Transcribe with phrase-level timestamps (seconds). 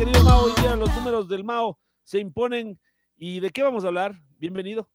[0.00, 2.80] Querido Mao, hoy día los números del Mao se imponen.
[3.18, 4.14] ¿Y de qué vamos a hablar?
[4.38, 4.88] Bienvenido.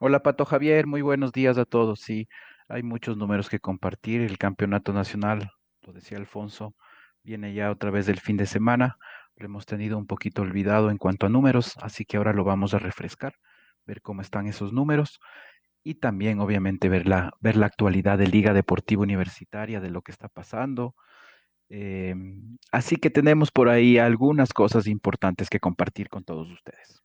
[0.00, 2.00] Hola Pato Javier, muy buenos días a todos.
[2.00, 2.26] Sí,
[2.66, 4.22] hay muchos números que compartir.
[4.22, 6.74] El campeonato nacional, lo decía Alfonso,
[7.22, 8.96] viene ya otra vez del fin de semana.
[9.36, 12.74] Lo hemos tenido un poquito olvidado en cuanto a números, así que ahora lo vamos
[12.74, 13.34] a refrescar,
[13.86, 15.20] ver cómo están esos números
[15.84, 20.10] y también obviamente ver la, ver la actualidad de Liga Deportiva Universitaria, de lo que
[20.10, 20.96] está pasando.
[21.70, 27.00] Em, así que tenemos por ahí algunas cosas importantes que compartir con todos ustedes.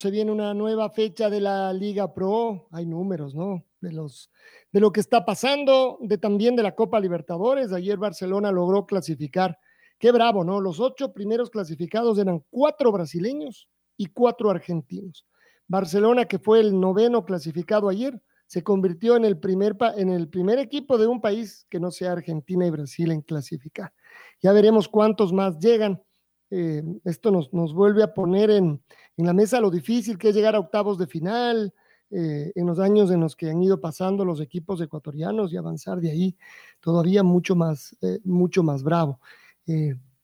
[0.00, 2.66] Se viene una nueva fecha de la Liga Pro.
[2.72, 3.64] Hay números, ¿no?
[3.80, 4.32] De, los,
[4.72, 7.72] de lo que está pasando, de también de la Copa Libertadores.
[7.72, 9.56] Ayer Barcelona logró clasificar.
[10.00, 10.60] Qué bravo, ¿no?
[10.60, 15.24] Los ocho primeros clasificados eran cuatro brasileños y cuatro argentinos.
[15.68, 18.20] Barcelona, que fue el noveno clasificado ayer,
[18.52, 22.12] se convirtió en el primer, en el primer equipo de un país que no sea
[22.12, 23.94] Argentina y Brasil en clasificar.
[24.42, 26.02] Ya veremos cuántos más llegan.
[26.50, 28.82] Eh, esto nos, nos vuelve a poner en,
[29.16, 31.72] en la mesa lo difícil que es llegar a octavos de final,
[32.10, 35.98] eh, en los años en los que han ido pasando los equipos ecuatorianos y avanzar
[36.02, 36.36] de ahí
[36.78, 39.18] todavía mucho más, eh, mucho más bravo.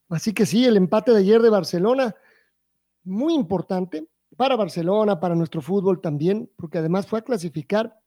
[0.07, 2.13] Así que sí, el empate de ayer de Barcelona,
[3.03, 7.98] muy importante para Barcelona, para nuestro fútbol también, porque además fue a clasificar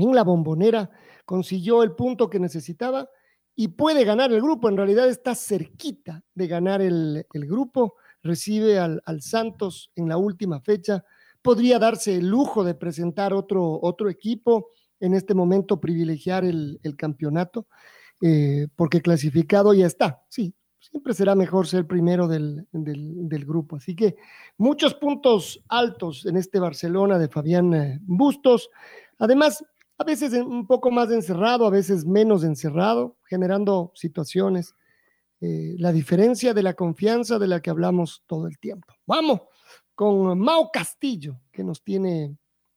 [0.00, 0.90] en la bombonera,
[1.24, 3.08] consiguió el punto que necesitaba
[3.54, 4.68] y puede ganar el grupo.
[4.68, 10.60] En realidad está cerquita de ganar el, grupo, recibe al, al Santos en la última
[10.60, 11.04] fecha,
[11.42, 14.68] podría darse el lujo de presentar otro, otro equipo,
[15.00, 17.66] en este momento privilegiar el, el campeonato,
[18.20, 20.54] eh, porque clasificado ya está, sí.
[20.82, 23.76] Siempre será mejor ser primero del, del, del grupo.
[23.76, 24.16] Así que
[24.56, 28.70] muchos puntos altos en este Barcelona de Fabián eh, Bustos.
[29.18, 29.62] Además,
[30.00, 34.74] a veces un poco más encerrado, a veces menos encerrado, generando situaciones.
[35.42, 38.94] Eh, la diferencia de la confianza de la que hablamos todo el tiempo.
[39.04, 39.42] Vamos
[39.94, 42.34] con Mao Castillo, que nos tiene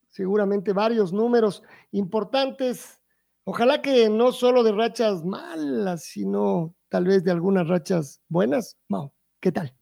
[0.09, 2.99] seguramente varios números importantes.
[3.45, 8.77] Ojalá que no solo de rachas malas, sino tal vez de algunas rachas buenas.
[8.89, 9.73] Mao, ¿qué tal?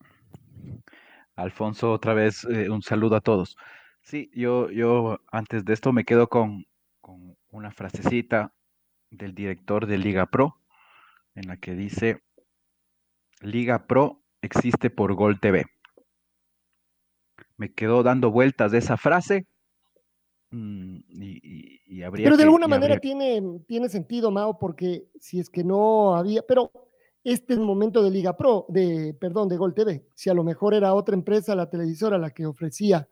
[1.35, 3.57] Alfonso, otra vez eh, un saludo a todos.
[4.03, 6.65] Sí, yo, yo antes de esto me quedo con,
[7.01, 8.53] con una frasecita
[9.09, 10.57] del director de Liga Pro,
[11.35, 12.21] en la que dice,
[13.41, 15.65] Liga Pro existe por Gol TV.
[17.57, 19.47] Me quedó dando vueltas de esa frase
[20.51, 24.57] mm, y, y- y habría Pero de que- alguna manera habría- tiene, tiene sentido, Mao,
[24.59, 26.71] porque si es que no había, pero
[27.23, 30.05] este es el momento de Liga Pro, de, perdón, de Gol TV.
[30.15, 33.07] Si a lo mejor era otra empresa, la televisora, la que ofrecía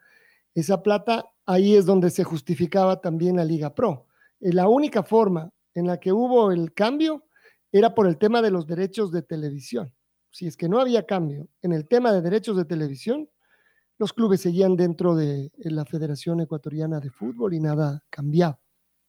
[0.55, 4.05] esa plata, ahí es donde se justificaba también la Liga Pro.
[4.39, 7.25] Eh, La única forma en la que hubo el cambio
[7.71, 9.91] era por el tema de los derechos de televisión.
[10.29, 13.29] Si es que no había cambio en el tema de derechos de televisión,
[13.97, 18.59] los clubes seguían dentro de la Federación Ecuatoriana de Fútbol y nada cambiaba.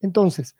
[0.00, 0.56] Entonces,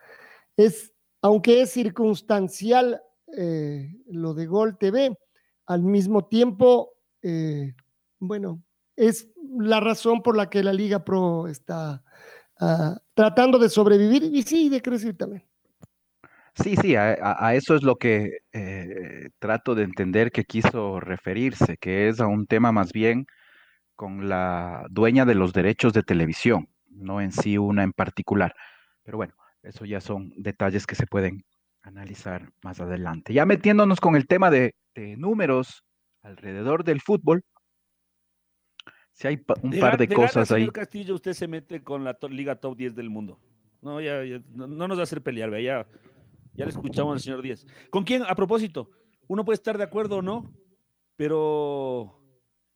[0.59, 0.93] es,
[1.23, 3.03] aunque es circunstancial
[3.39, 5.17] eh, lo de Gol TV,
[5.65, 6.93] al mismo tiempo,
[7.23, 7.75] eh,
[8.19, 8.63] bueno,
[8.97, 12.03] es la razón por la que la Liga Pro está
[12.61, 15.45] ah, tratando de sobrevivir y sí, de crecer también.
[16.55, 22.09] Sí, sí, a, eso es lo que eh, trato de entender que quiso referirse, que
[22.09, 23.27] es a un tema más bien
[23.95, 28.55] con la dueña de los derechos de televisión, no en sí una en particular.
[29.05, 31.45] Pero bueno, eso ya son detalles que se pueden
[31.83, 33.33] analizar más adelante.
[33.33, 35.85] Ya metiéndonos con el tema de, de números
[36.23, 37.45] alrededor del fútbol,
[39.21, 40.63] si hay pa- un par de gana, cosas ahí.
[40.63, 43.39] señor Castillo, usted se mete con la to- Liga Top 10 del mundo.
[43.83, 45.87] No, ya, ya, no, no nos va a hacer pelear, vea, ya,
[46.55, 47.67] ya le escuchamos al señor Díaz.
[47.91, 48.23] ¿Con quién?
[48.27, 48.91] A propósito,
[49.29, 50.51] uno puede estar de acuerdo o no,
[51.17, 52.19] pero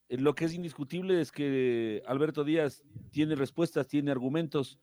[0.09, 4.79] eh, lo que es indiscutible es que Alberto Díaz tiene respuestas, tiene argumentos,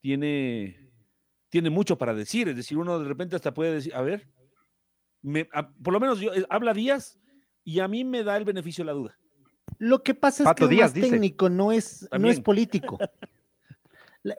[0.00, 0.88] tiene,
[1.48, 2.48] tiene mucho para decir.
[2.48, 4.28] Es decir, uno de repente hasta puede decir, a ver,
[5.22, 7.18] me- a- por lo menos yo, eh, habla Díaz
[7.64, 9.18] y a mí me da el beneficio de la duda.
[9.78, 11.10] Lo que pasa es que es Díaz más dice.
[11.10, 12.98] técnico, no es, no es político.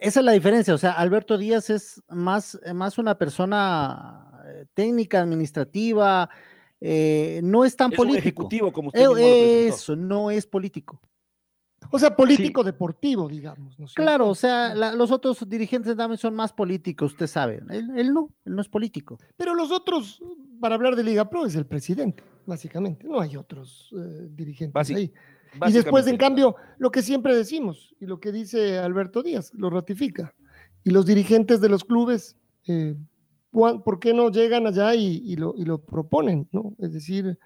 [0.02, 0.74] Esa es la diferencia.
[0.74, 6.30] O sea, Alberto Díaz es más, más una persona eh, técnica, administrativa,
[6.82, 8.20] eh, no es tan Es un político.
[8.20, 9.68] ejecutivo, como usted Eh.
[9.68, 11.00] Eso, no es político.
[11.92, 13.78] O sea, político deportivo, digamos.
[13.80, 13.86] ¿no?
[13.96, 17.62] Claro, o sea, la- los otros dirigentes también son más políticos, usted sabe.
[17.70, 19.18] Él, él no, él no es político.
[19.38, 20.22] Pero los otros,
[20.60, 23.08] para hablar de Liga Pro, es el presidente, básicamente.
[23.08, 25.14] No hay otros eh, dirigentes ahí.
[25.54, 29.70] Y después, en cambio, lo que siempre decimos y lo que dice Alberto Díaz, lo
[29.70, 30.34] ratifica.
[30.84, 32.36] Y los dirigentes de los clubes,
[32.68, 32.96] eh,
[33.52, 36.48] ¿cuán- ¿por qué no llegan allá y, y lo, y lo proponen?
[36.52, 36.76] ¿no?
[36.80, 37.40] Es decir,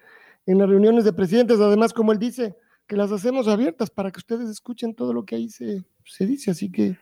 [0.46, 2.56] en las reuniones de presidentes, además, como él dice,
[2.92, 6.50] que las hacemos abiertas para que ustedes escuchen todo lo que ahí se, se dice.
[6.50, 6.98] Así que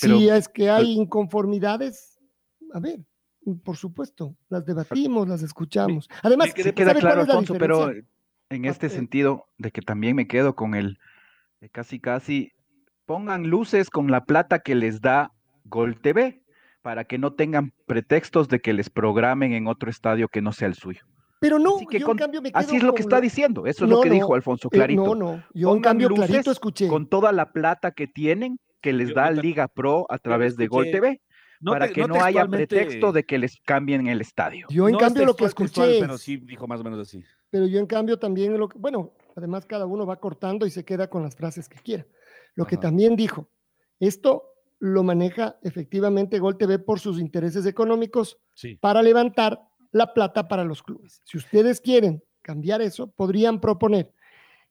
[0.00, 2.20] Pero- si es que hay inconformidades,
[2.72, 3.00] a ver,
[3.64, 6.08] por supuesto, las debatimos, las escuchamos.
[6.22, 7.90] Además, ¿sabe queda claro, Alfonso, pero
[8.50, 10.96] en este Eh, sentido de que también me quedo con el
[11.72, 12.52] casi casi
[13.04, 15.32] pongan luces con la plata que les da
[15.64, 16.40] Gol TV
[16.82, 20.68] para que no tengan pretextos de que les programen en otro estadio que no sea
[20.68, 21.02] el suyo.
[21.40, 23.66] Pero no, Así que yo con- en cambio me Así es lo que está diciendo,
[23.66, 25.02] eso es No, lo que no, dijo Alfonso eh, clarito.
[25.02, 26.86] no, no, yo en cambio clarito escuché.
[26.86, 30.56] Con toda la plata que tienen que les Yo- da ta- Liga Pro a través
[30.56, 31.20] de Gol TV
[31.60, 34.66] No para te- que no no, haya pretexto de que les cambien el estadio.
[34.70, 36.98] Yo en No cambio es lo que textual, escuché, pero sí dijo más o menos
[37.00, 37.22] así.
[37.50, 40.84] pero yo en cambio también lo que, bueno, además cada uno va cortando y se
[40.84, 42.06] queda con las frases que quiera.
[42.54, 43.48] Lo que también dijo,
[43.98, 44.44] esto
[44.78, 48.76] lo maneja efectivamente Gol TV por sus intereses económicos Sí.
[48.76, 49.60] para levantar
[49.92, 51.20] la plata para los clubes.
[51.24, 54.12] Si ustedes quieren cambiar eso, podrían proponer,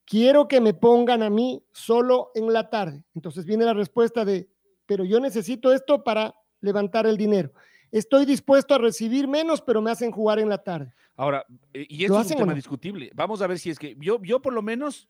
[0.06, 3.04] quiero que me pongan a mí solo en la tarde.
[3.14, 4.50] Entonces viene la respuesta de,
[4.86, 7.52] pero yo necesito esto para levantar el dinero.
[7.92, 10.94] Estoy dispuesto a recibir menos, pero me hacen jugar en la tarde.
[11.16, 12.56] Ahora, eh, y ¿Lo esto es un o tema no?
[12.56, 13.12] discutible.
[13.14, 15.10] Vamos a ver si es que yo, yo por lo menos,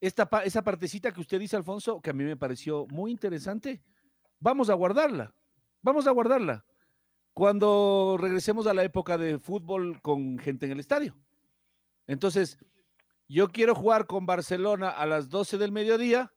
[0.00, 3.82] esta, pa- esa partecita que usted dice, Alfonso, que a mí me pareció muy interesante,
[4.38, 5.34] vamos a guardarla.
[5.82, 6.64] Vamos a guardarla.
[7.38, 11.14] Cuando regresemos a la época de fútbol con gente en el estadio.
[12.08, 12.58] Entonces,
[13.28, 16.32] yo quiero jugar con Barcelona a las 12 del mediodía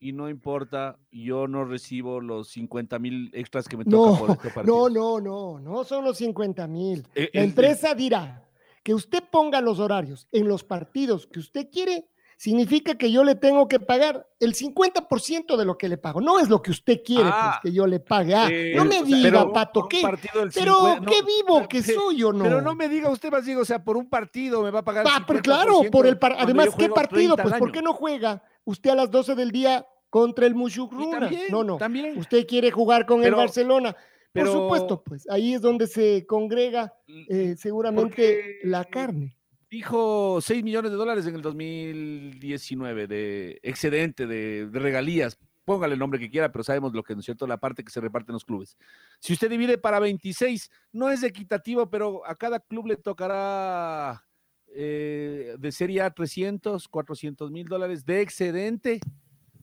[0.00, 4.30] y no importa, yo no recibo los 50 mil extras que me tocan No, por
[4.32, 4.90] este no, partido.
[4.90, 7.06] no, no, no son los 50 mil.
[7.14, 8.44] Eh, La empresa dirá
[8.82, 13.34] que usted ponga los horarios en los partidos que usted quiere, significa que yo le
[13.34, 16.20] tengo que pagar el 50% de lo que le pago.
[16.20, 18.34] No es lo que usted quiere Ah, pues, que yo le pague.
[18.34, 20.02] Ah, Eh, no me diga, pero Pato, ¿qué?
[20.02, 22.44] Pero 50 qué vivo pero- que soy o no.
[22.44, 24.84] Pero no me diga usted más, digo, o sea, por un partido me va a
[24.84, 25.06] pagar.
[25.08, 27.34] Ah, pero claro, 50% por el par- además, yo ¿qué partido?
[27.36, 30.92] 30 Pues ¿por qué no juega usted a las 12 del día contra el Mushuk
[30.92, 31.20] Y Runa?
[31.20, 31.76] también, No, no.
[31.76, 32.18] También.
[32.18, 33.96] Usted quiere jugar con el Barcelona.
[34.32, 36.92] Por supuesto, pues ahí es donde se congrega
[37.28, 39.36] eh, seguramente Porque- la carne.
[39.74, 45.36] Dijo 6 millones de dólares en el 2019 de excedente, de, de regalías.
[45.64, 47.90] Póngale el nombre que quiera, pero sabemos lo que, ¿no es cierto?, la parte que
[47.90, 48.76] se reparte en los clubes.
[49.18, 54.24] Si usted divide para 26, no es equitativo, pero a cada club le tocará
[54.68, 59.00] eh, de Serie A 300, 400 mil dólares de excedente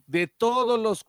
[0.07, 1.05] de todos los...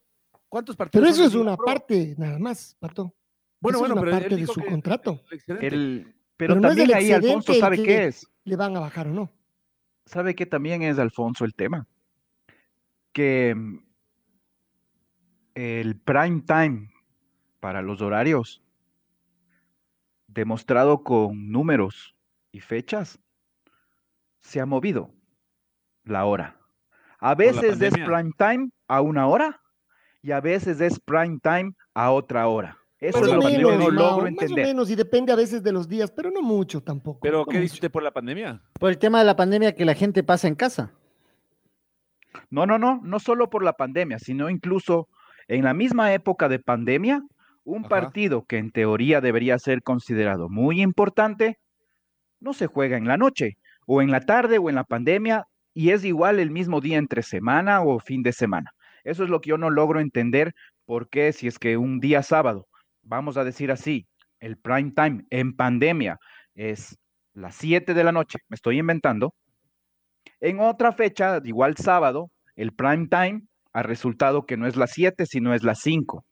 [0.48, 1.02] ¿Cuántos partidos?
[1.08, 1.64] Pero eso es una Pro?
[1.66, 3.12] parte nada más, Pato.
[3.58, 5.20] Bueno, eso es bueno, una pero él parte de su que- contrato.
[5.28, 5.66] el excedente.
[5.66, 8.26] El- pero, Pero no es también el ahí, excedente Alfonso, ¿sabe que- qué es?
[8.44, 9.30] ¿Le van a bajar o no?
[10.04, 11.86] ¿Sabe qué también es, Alfonso, el tema?
[13.12, 13.54] Que
[15.54, 16.92] el prime time
[17.60, 18.62] para los horarios,
[20.26, 22.16] demostrado con números
[22.50, 23.20] y fechas,
[24.40, 25.14] se ha movido
[26.04, 26.58] la hora.
[27.18, 29.60] A veces es prime time a una hora
[30.20, 32.81] y a veces es prime time a otra hora.
[33.02, 34.66] Eso Más es lo que yo menos, no logro más o entender.
[34.66, 37.18] menos, y depende a veces de los días, pero no mucho tampoco.
[37.20, 38.62] Pero, no ¿qué dice usted por la pandemia?
[38.78, 40.92] Por el tema de la pandemia que la gente pasa en casa.
[42.48, 45.08] No, no, no, no solo por la pandemia, sino incluso
[45.48, 47.24] en la misma época de pandemia,
[47.64, 47.88] un Ajá.
[47.88, 51.58] partido que en teoría debería ser considerado muy importante,
[52.38, 55.90] no se juega en la noche, o en la tarde, o en la pandemia, y
[55.90, 58.70] es igual el mismo día entre semana o fin de semana.
[59.02, 60.54] Eso es lo que yo no logro entender,
[60.84, 62.68] por qué si es que un día sábado,
[63.12, 64.06] vamos a decir así,
[64.40, 66.16] el prime time en pandemia
[66.54, 66.96] es
[67.34, 69.34] las 7 de la noche, me estoy inventando,
[70.40, 73.42] en otra fecha, igual sábado, el prime time
[73.74, 76.24] ha resultado que no es las 7, sino es las 5.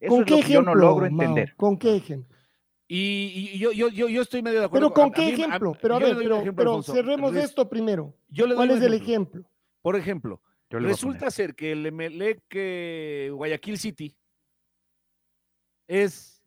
[0.00, 1.20] Eso ¿Con es qué lo que yo no ejemplo, logro Mao?
[1.22, 1.54] entender.
[1.56, 2.36] ¿Con qué ejemplo?
[2.88, 4.88] Y, y yo, yo, yo, yo estoy medio de acuerdo.
[4.92, 5.76] Pero ¿con a- a qué mí- a- ejemplo?
[5.80, 6.92] Pero a yo le ver, pero, ejemplo, pero Alfonso.
[6.92, 8.14] cerremos Entonces, esto primero.
[8.28, 9.44] Yo le doy ¿Cuál es el ejemplo?
[9.82, 14.14] Por ejemplo, a resulta ser que el Emelec eh, Guayaquil City
[15.92, 16.42] es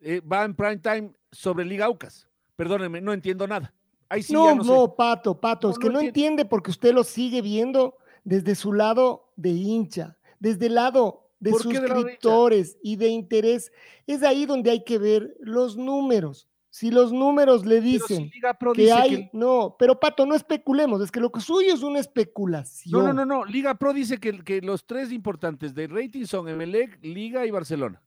[0.00, 2.28] eh, va en prime time sobre Liga Aucas.
[2.54, 3.72] Perdónenme, no entiendo nada.
[4.08, 4.92] Ahí sí no, ya no, no, sé.
[4.96, 9.30] Pato, Pato, No, es que no entiende porque usted lo sigue viendo desde su lado
[9.36, 13.72] de hincha, desde el lado de suscriptores y de interés.
[14.06, 16.48] Es ahí donde hay que ver los números.
[16.70, 20.34] Si los números le si dicen Pro que dice hay, que no, pero Pato, no
[20.34, 22.92] especulemos, es que lo que suyo es una especulación.
[22.92, 23.44] No, no, no, no.
[23.46, 28.02] Liga Pro dice que, que los tres importantes de rating son Emelec, Liga y Barcelona.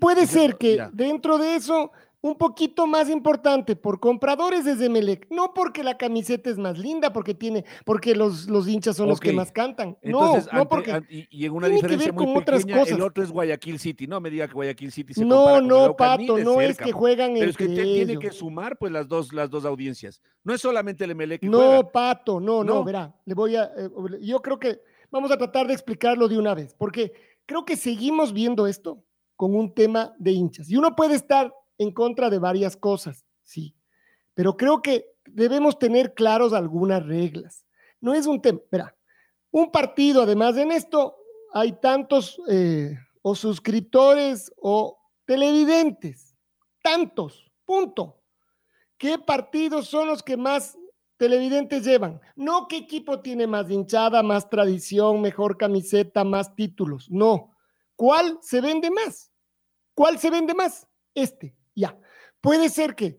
[0.00, 5.54] Puede ser que dentro de eso, un poquito más importante por compradores desde Melec, no
[5.54, 9.32] porque la camiseta es más linda, porque tiene, porque los, los hinchas son los que
[9.32, 9.96] más cantan.
[10.02, 11.02] Entonces, no, no porque.
[11.08, 13.00] y, en una diferencia muy con otras pequeña, el cosas.
[13.00, 14.06] otro es Guayaquil City.
[14.06, 16.76] No me diga que Guayaquil City se no, compara con no, ni Pato, no es
[16.76, 20.20] que juegan Pero es que tiene que sumar pues las dos, las dos audiencias.
[20.42, 21.76] No es solamente el Emelec que juega.
[21.76, 22.84] No, Pato, no, no, No.
[22.84, 23.88] verá, le voy a, eh,
[24.20, 27.12] yo creo que vamos a tratar de explicarlo de una vez, porque
[27.46, 29.04] creo que seguimos viendo esto
[29.36, 30.70] con un tema de hinchas.
[30.70, 33.76] Y uno puede estar en contra de varias cosas, sí,
[34.34, 37.66] pero creo que debemos tener claros algunas reglas.
[38.00, 38.96] No es un tema, verá,
[39.50, 41.16] un partido, además en esto,
[41.52, 46.36] hay tantos eh, o suscriptores o televidentes,
[46.82, 48.20] tantos, punto.
[48.98, 50.78] ¿Qué partidos son los que más
[51.16, 52.20] televidentes llevan?
[52.34, 57.10] No qué equipo tiene más hinchada, más tradición, mejor camiseta, más títulos.
[57.10, 57.55] No.
[57.96, 59.32] ¿Cuál se vende más?
[59.94, 60.86] ¿Cuál se vende más?
[61.14, 61.98] Este, ya.
[62.40, 63.18] Puede ser que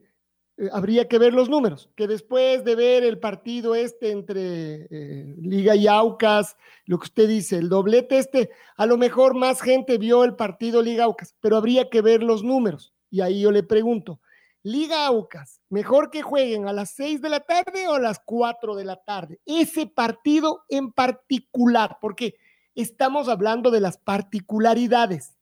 [0.57, 5.36] eh, habría que ver los números, que después de ver el partido este entre eh,
[5.39, 6.55] Liga y Aucas,
[6.86, 10.81] lo que usted dice, el doblete este, a lo mejor más gente vio el partido
[10.81, 12.93] Liga Aucas, pero habría que ver los números.
[13.10, 14.19] Y ahí yo le pregunto,
[14.63, 18.75] Liga Aucas, mejor que jueguen a las 6 de la tarde o a las 4
[18.75, 19.39] de la tarde.
[19.46, 22.36] Ese partido en particular, porque
[22.81, 25.38] estamos hablando de las particularidades,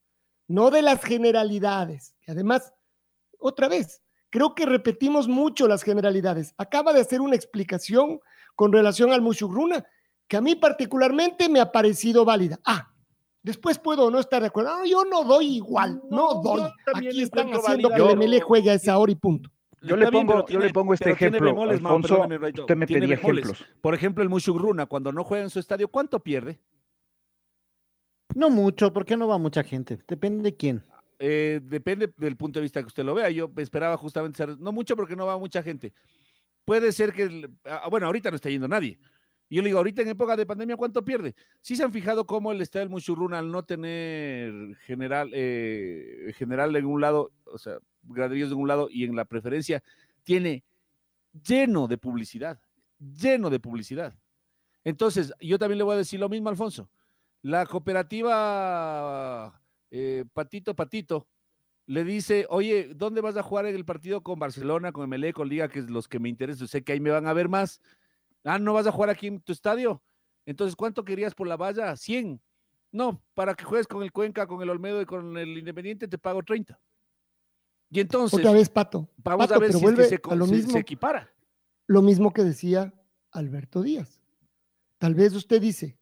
[0.48, 2.16] no de las generalidades.
[2.28, 2.74] Y además,
[3.40, 6.54] otra vez, creo que repetimos mucho las generalidades.
[6.58, 8.20] Acaba de hacer una explicación
[8.56, 9.86] con relación al Mushugruna,
[10.28, 12.60] que a mí particularmente me ha parecido válida.
[12.66, 12.92] Ah,
[13.44, 14.72] después puedo no estar de acuerdo.
[14.72, 16.62] Ah, yo no doy igual, no, No, doy.
[16.94, 19.52] Aquí están haciendo que válida, el MLE pero- juegue a esa hora y punto.
[19.82, 22.22] Yo le pongo, yo le pongo este ejemplo, bemoles, Alfonso.
[22.22, 23.46] Usted me tiene pedía bemoles.
[23.46, 23.68] ejemplos.
[23.82, 26.60] Por ejemplo, el Mushugruna, cuando no juega en su estadio, ¿cuánto pierde?
[28.36, 29.98] No mucho, porque no va mucha gente.
[30.08, 30.84] Depende de quién.
[31.20, 33.30] Eh, depende del punto de vista que usted lo vea.
[33.30, 35.94] Yo esperaba justamente ser, no mucho porque no va mucha gente.
[36.66, 39.00] Puede ser que, ah, bueno, ahorita no está yendo nadie.
[39.50, 41.34] Yo le digo, ahorita en época de pandemia, ¿cuánto pierde?
[41.62, 46.76] Sí se han fijado cómo el estadio del Mushurruna al no tener general, eh, general
[46.76, 49.82] en un lado, o sea, graderíos de un lado y en la preferencia,
[50.24, 50.66] tiene
[51.48, 52.60] lleno de publicidad,
[53.00, 54.14] lleno de publicidad.
[54.84, 56.90] Entonces, yo también le voy a decir lo mismo, Alfonso.
[57.46, 59.62] La cooperativa
[59.92, 61.28] eh, Patito Patito
[61.86, 65.48] le dice, oye, ¿dónde vas a jugar en el partido con Barcelona, con MLE, con
[65.48, 66.68] Liga, que es los que me interesan?
[66.68, 67.80] Sé que ahí me van a ver más.
[68.44, 70.02] Ah, ¿no vas a jugar aquí en tu estadio?
[70.48, 71.96] Entonces, ¿cuánto querías por la valla?
[71.96, 72.42] 100.
[72.92, 76.18] No, para que juegues con el Cuenca, con el Olmedo y con el Independiente te
[76.18, 76.80] pago 30.
[77.92, 79.08] Y entonces, Otra vez, Pato.
[79.18, 80.72] vamos Pato, a ver si es que se, a lo se- mismo.
[80.72, 81.32] se equipara.
[81.86, 82.92] lo mismo que decía
[83.32, 84.20] Alberto Díaz.
[84.98, 86.00] Tal vez usted dice,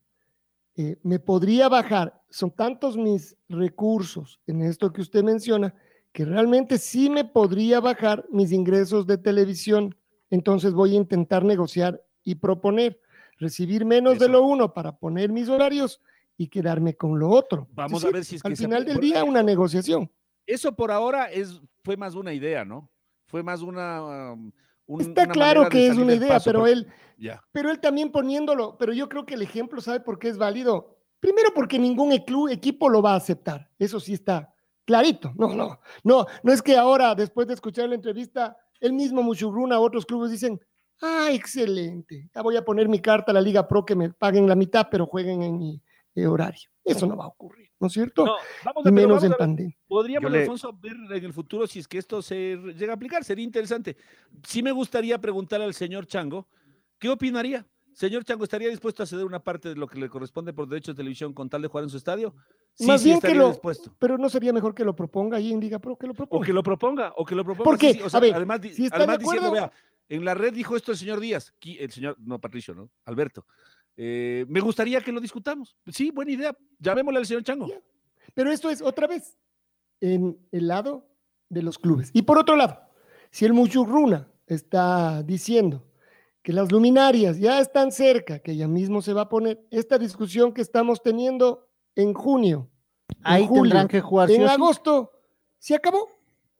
[0.75, 5.75] eh, me podría bajar, son tantos mis recursos en esto que usted menciona,
[6.11, 9.95] que realmente sí me podría bajar mis ingresos de televisión.
[10.29, 12.99] Entonces voy a intentar negociar y proponer
[13.37, 16.01] recibir menos de lo uno para poner mis horarios
[16.37, 17.67] y quedarme con lo otro.
[17.71, 20.09] Vamos a ver si es que al final del día una negociación.
[20.45, 22.89] Eso por ahora es, fue más una idea, ¿no?
[23.27, 24.33] Fue más una...
[24.33, 24.51] um,
[24.87, 26.87] un- Está claro que es una idea, pero porque- él
[27.51, 30.97] pero él también poniéndolo, pero yo creo que el ejemplo, ¿sabe por qué es válido?
[31.19, 34.53] Primero porque ningún eclu- equipo lo va a aceptar, eso sí está
[34.85, 35.31] clarito.
[35.37, 39.79] No, no, no, no es que ahora, después de escuchar la entrevista, el mismo Muchurruna,
[39.79, 40.59] otros clubes dicen,
[41.01, 44.47] ah, excelente, ya voy a poner mi carta a la Liga Pro que me paguen
[44.49, 45.81] la mitad, pero jueguen en mi
[46.15, 46.69] horario.
[46.85, 48.25] Eso no va a ocurrir, ¿no es cierto?
[48.25, 49.37] No, vamos a, menos vamos en a ver.
[49.37, 49.77] pandemia.
[49.87, 53.23] Podríamos, le- Alfonso, ver en el futuro si es que esto se llega a aplicar.
[53.23, 53.95] Sería interesante.
[54.45, 56.47] Sí me gustaría preguntarle al señor Chango,
[56.99, 57.65] ¿qué opinaría?
[57.93, 60.91] Señor Chango, ¿estaría dispuesto a ceder una parte de lo que le corresponde por derecho
[60.93, 62.35] de televisión con tal de jugar en su estadio?
[62.73, 63.95] Sí, Más sí, bien que estaría lo, dispuesto.
[63.99, 66.45] pero no sería mejor que lo proponga ahí en Liga Pro, que lo O proponga.
[66.45, 67.63] que lo proponga, o que lo proponga.
[67.65, 67.93] ¿Por sí, qué?
[67.93, 69.71] sí, o sea, A ver, además, si está de además diciendo, acuerdo- vea,
[70.09, 72.89] en la red dijo esto el señor Díaz, el señor, no Patricio, ¿no?
[73.05, 73.45] Alberto.
[73.95, 75.75] Eh, me gustaría que lo discutamos.
[75.87, 76.57] Sí, buena idea.
[76.79, 77.67] Llamémosle al señor Chango.
[78.33, 79.37] Pero esto es otra vez
[80.01, 81.07] en el lado
[81.49, 82.09] de los clubes.
[82.13, 82.79] Y por otro lado,
[83.31, 85.85] si el Muchurruna está diciendo
[86.41, 90.53] que las luminarias ya están cerca, que ya mismo se va a poner esta discusión
[90.53, 92.69] que estamos teniendo en junio.
[93.09, 94.29] en Ahí julio, tendrán que jugar.
[94.29, 95.11] En agosto
[95.57, 96.09] se acabó.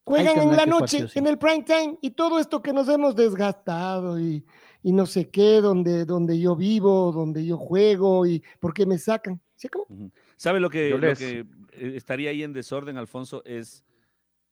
[0.05, 4.19] Juegan en la noche, en el prime time, y todo esto que nos hemos desgastado
[4.19, 4.45] y,
[4.83, 8.97] y no sé qué, donde, donde yo vivo, donde yo juego y por qué me
[8.97, 9.41] sacan.
[9.55, 9.87] Se acabó.
[9.89, 10.11] Ujú.
[10.35, 11.39] ¿Sabe lo que, lo que
[11.71, 13.41] eh, estaría ahí en desorden, Alfonso?
[13.45, 13.85] Es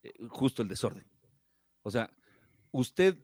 [0.04, 1.06] eh, justo el desorden.
[1.84, 2.10] O sea,
[2.72, 3.18] usted,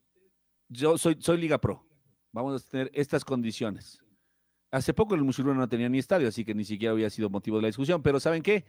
[0.68, 1.86] yo soy, soy Liga Pro.
[2.34, 4.00] Vamos a tener estas condiciones.
[4.70, 7.56] Hace poco el Musulmán no tenía ni estadio, así que ni siquiera había sido motivo
[7.56, 8.04] de la discusión.
[8.04, 8.66] Pero ¿saben qué?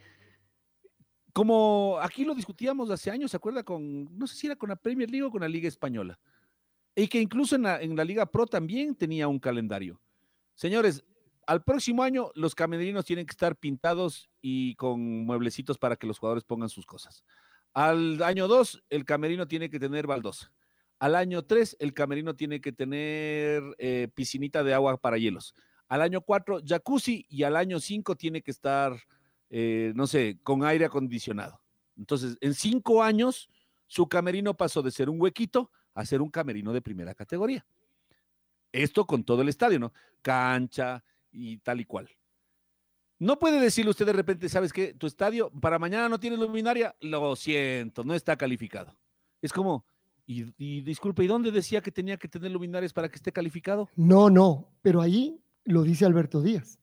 [1.33, 3.63] Como aquí lo discutíamos hace años, ¿se acuerda?
[3.63, 6.17] Con, no sé si era con la Premier League o con la Liga Española.
[6.95, 10.01] Y que incluso en la, en la Liga Pro también tenía un calendario.
[10.55, 11.03] Señores,
[11.49, 16.19] al próximo año los camerinos tienen que estar pintados y con mueblecitos para que los
[16.19, 17.23] jugadores pongan sus cosas.
[17.73, 20.51] Al año 2, el camerino tiene que tener baldosa.
[20.99, 25.55] Al año 3, el camerino tiene que tener eh, piscinita de agua para hielos.
[25.87, 28.95] Al año 4, jacuzzi y al año 5 tiene que estar,
[29.49, 31.61] eh, no sé, con aire acondicionado.
[31.97, 33.49] Entonces, en cinco años,
[33.87, 37.65] su camerino pasó de ser un huequito a ser un camerino de primera categoría.
[38.71, 39.93] Esto con todo el estadio, ¿no?
[40.21, 42.09] Cancha y tal y cual.
[43.17, 44.93] No puede decirle usted de repente, ¿sabes qué?
[44.93, 46.95] Tu estadio para mañana no tiene luminaria.
[47.01, 48.95] Lo siento, no está calificado.
[49.41, 49.85] Es como,
[50.25, 53.89] y, y disculpe, ¿y dónde decía que tenía que tener luminarias para que esté calificado?
[53.95, 56.79] No, no, pero ahí lo dice Alberto Díaz.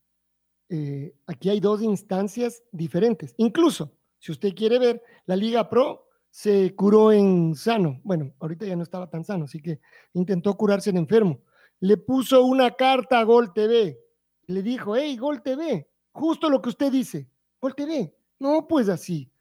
[0.69, 3.33] Eh, aquí hay dos instancias diferentes.
[3.37, 6.06] Incluso, si usted quiere ver, la Liga Pro
[6.37, 7.99] se curó en sano.
[8.03, 9.79] Bueno, ahorita ya no estaba tan sano, así que
[10.13, 11.41] intentó curarse en enfermo.
[11.79, 13.99] Le puso una carta a Gol TV.
[14.45, 17.27] Le dijo, hey, Gol TV, justo lo que usted dice.
[17.59, 18.15] Gol TV.
[18.37, 19.31] No, pues así.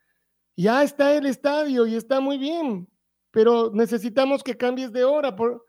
[0.57, 2.89] Ya está el estadio y está muy bien,
[3.31, 5.37] pero necesitamos que cambies de hora.
[5.37, 5.67] Por...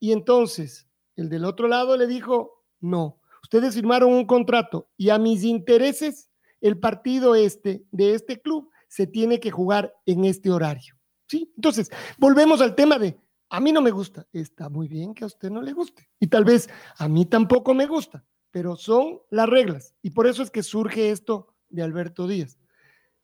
[0.00, 5.18] Y entonces, el del otro lado le dijo, no, ustedes firmaron un contrato y a
[5.18, 6.28] mis intereses,
[6.60, 10.94] el partido este de este club se tiene que jugar en este horario.
[11.26, 11.50] ¿Sí?
[11.56, 14.26] Entonces, volvemos al tema de, a mí no me gusta.
[14.34, 16.10] Está muy bien que a usted no le guste.
[16.20, 19.94] Y tal vez a mí tampoco me gusta, pero son las reglas.
[20.02, 22.58] Y por eso es que surge esto de Alberto Díaz.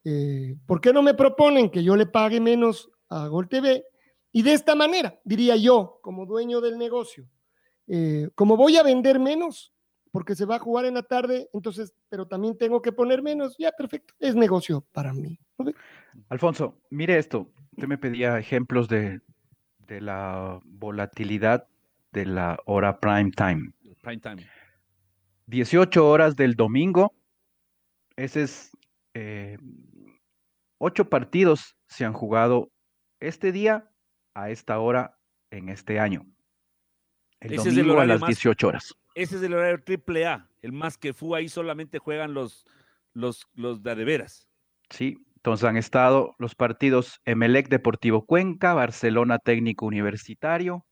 [0.05, 3.85] Eh, ¿Por qué no me proponen que yo le pague menos a Gol TV?
[4.33, 7.29] Y de esta manera, diría yo, como dueño del negocio,
[7.89, 9.75] eh, como voy a vender menos,
[10.11, 13.57] porque se va a jugar en la tarde, entonces, pero también tengo que poner menos,
[13.59, 15.39] ya perfecto, es negocio para mí.
[16.29, 17.51] Alfonso, mire esto.
[17.73, 19.21] Usted me pedía ejemplos de,
[19.87, 21.67] de la volatilidad
[22.13, 23.73] de la hora prime time.
[24.03, 24.47] Prime time.
[25.47, 27.15] 18 horas del domingo.
[28.17, 28.71] Ese es.
[29.15, 29.59] eh,
[30.79, 32.71] ocho partidos se han jugado
[33.21, 33.91] este día
[34.35, 35.19] a esta hora
[35.51, 36.25] en este año.
[37.41, 38.95] El Ese es el domingo a las más- 18 horas.
[39.19, 42.65] Ese es el horario triple A, el más que fu, ahí solamente juegan los,
[43.15, 44.49] los, los de veras.
[44.91, 50.87] Sí, entonces han estado los partidos Emelec Deportivo Cuenca, Barcelona Técnico Universitario,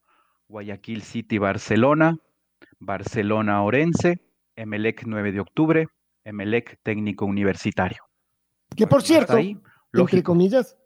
[0.48, 2.18] Guayaquil City Barcelona,
[2.80, 4.20] Barcelona Orense,
[4.56, 5.86] Emelec 9 de octubre,
[6.24, 8.02] Emelec Técnico Universitario.
[8.76, 9.56] Que por cierto, ahí,
[9.92, 10.76] entre comillas,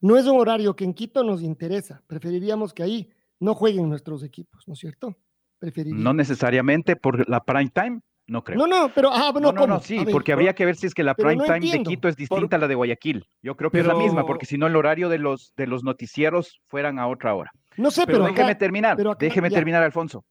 [0.00, 2.02] no es un horario que en Quito nos interesa.
[2.06, 5.18] Preferiríamos que ahí no jueguen nuestros equipos, ¿no es cierto?
[5.58, 6.02] Preferiría.
[6.02, 8.58] No necesariamente por la prime time, no creo.
[8.58, 10.86] No, no, pero, ah, No, no, no, no, sí, ver, porque habría que ver si
[10.86, 11.82] es que la pero prime no time de.
[11.82, 13.24] Quito es distinta a la de Guayaquil.
[13.42, 15.66] Yo creo que es la misma, porque Pero- si no el horario de los, de
[15.66, 17.50] los noticieros fueran a otra hora.
[17.76, 19.56] No sé, Pero, pero, déjeme acá, terminar, pero acá déjeme ya.
[19.56, 20.24] terminar, Alfonso.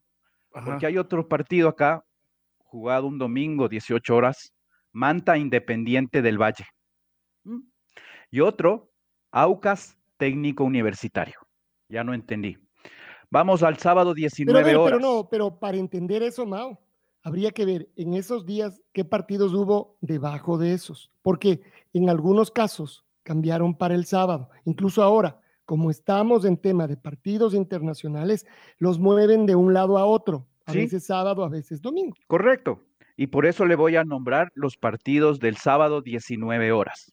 [0.54, 0.66] Ajá.
[0.66, 2.04] Porque hay otro partido acá,
[2.60, 4.54] jugado un domingo, 18 horas,
[4.92, 6.66] Manta Independiente del Valle.
[8.30, 8.92] Y otro,
[9.32, 11.36] Aucas Técnico Universitario.
[11.90, 12.58] Ya no entendí.
[13.30, 14.98] Vamos al sábado pero, a 19 ver, horas.
[14.98, 16.80] pero no, pero para entender eso, Mao,
[17.24, 21.62] habría que ver en esos días qué partidos hubo debajo de esos, porque
[21.94, 27.54] en algunos casos cambiaron para el sábado, incluso ahora, como estamos en tema de partidos
[27.54, 28.46] internacionales,
[28.78, 30.78] los mueven de un lado a otro, a Sí.
[30.80, 32.16] veces sábado, a veces domingo.
[32.28, 32.84] Correcto.
[33.18, 37.12] Y por eso le voy a nombrar los partidos del sábado 19 horas.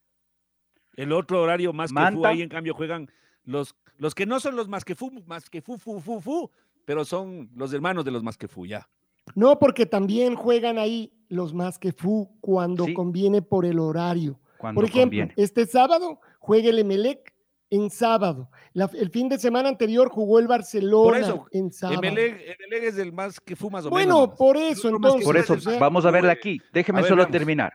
[0.96, 3.10] El otro horario más que ahí en cambio juegan
[3.44, 6.50] los, los que no son los más que fu, más que fu, fu, fu, fu,
[6.84, 8.88] pero son los hermanos de los más que fu, ya.
[9.34, 12.94] No, porque también juegan ahí los más que fu cuando Sí.
[12.94, 14.38] conviene por el horario.
[14.58, 15.32] Cuando Por ejemplo, conviene.
[15.36, 17.32] este sábado juega el Emelec
[17.70, 18.50] en sábado.
[18.74, 22.00] La- el fin de semana anterior jugó el Barcelona eso, en sábado.
[22.02, 24.36] Emelec, Emelec es el más que fu más o bueno, menos.
[24.38, 25.24] por eso entonces.
[25.24, 26.60] Por eso, vamos a verla aquí.
[26.72, 27.72] Déjeme ver, solo terminar.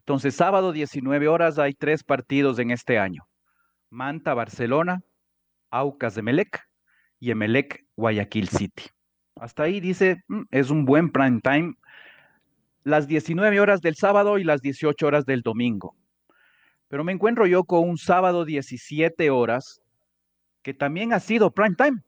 [0.00, 3.26] Entonces, sábado 19 horas hay tres partidos en este año.
[3.88, 5.02] Manta, Barcelona,
[5.70, 6.60] Aucas de Melec
[7.18, 8.84] y Emelec, Guayaquil City.
[9.36, 11.74] Hasta ahí dice, "Mm, es un buen prime time.
[12.84, 15.96] Las 19 horas del sábado y las 18 horas del domingo.
[16.88, 19.80] Pero me encuentro yo con un sábado 17 horas
[20.62, 22.02] que también ha sido prime time,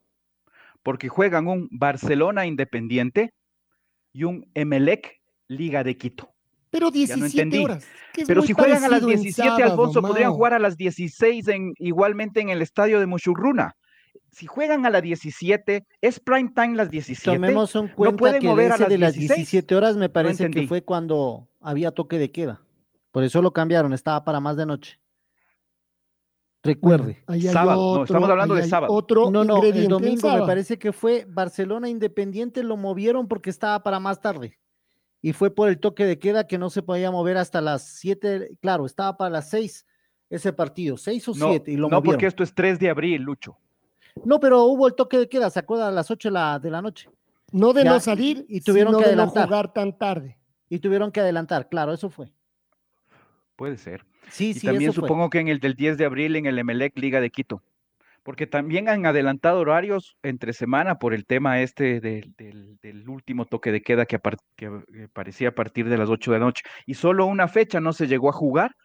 [0.83, 3.33] porque juegan un Barcelona Independiente
[4.13, 6.32] y un Emelec Liga de Quito.
[6.73, 7.65] Pero Ya no 17 entendí.
[7.65, 7.85] horas.
[8.15, 10.77] que Pero si juegan a las parecido en 17, sábado, Alfonso, podrían jugar a las
[10.77, 13.77] 16 en, igualmente en el estadio de Mushurruna.
[14.31, 17.37] Si juegan a las 17, ¿es prime time las 17?
[17.37, 19.37] Tomemos en cuenta pueden que el mover a ese las de las 16.
[19.37, 22.63] 17 horas me parece que fue cuando había toque de queda.
[23.11, 24.99] Por eso lo cambiaron, estaba para más de noche.
[26.63, 27.23] Recuerde.
[27.53, 28.95] Sábado, no, estamos hablando de sábado.
[28.95, 33.83] Otro No, no, el domingo me parece que fue Barcelona Independiente, lo movieron porque estaba
[33.83, 34.59] para más tarde.
[35.23, 38.59] Y fue por el toque de queda que no se podía mover hasta las 7,
[38.61, 39.87] claro, estaba para las 6
[40.29, 42.05] ese partido, 6 o No, 7 y lo no movieron.
[42.05, 43.57] porque esto es 3 de abril, Lucho.
[44.25, 46.71] No, pero hubo el toque de queda, se acuerda, a las 8 de la, de
[46.71, 47.09] la noche.
[47.53, 49.47] No de Ya, no salir y tuvieron sino que de no adelantar.
[49.47, 50.39] jugar tan tarde.
[50.69, 52.33] Y tuvieron que adelantar, claro, eso fue.
[53.57, 54.05] Puede ser.
[54.31, 55.09] Sí, Y sí, también eso fue.
[55.09, 57.63] supongo que en el del 10 de abril en el Emelec Liga de Quito.
[58.25, 63.47] Porque también han adelantado horarios entre semana por el tema este del, del- del último
[63.47, 64.21] toque de queda que,
[64.57, 66.63] que, eh, parecía a partir de las 8 de la noche.
[66.87, 68.77] Y solo una fecha no se llegó a jugar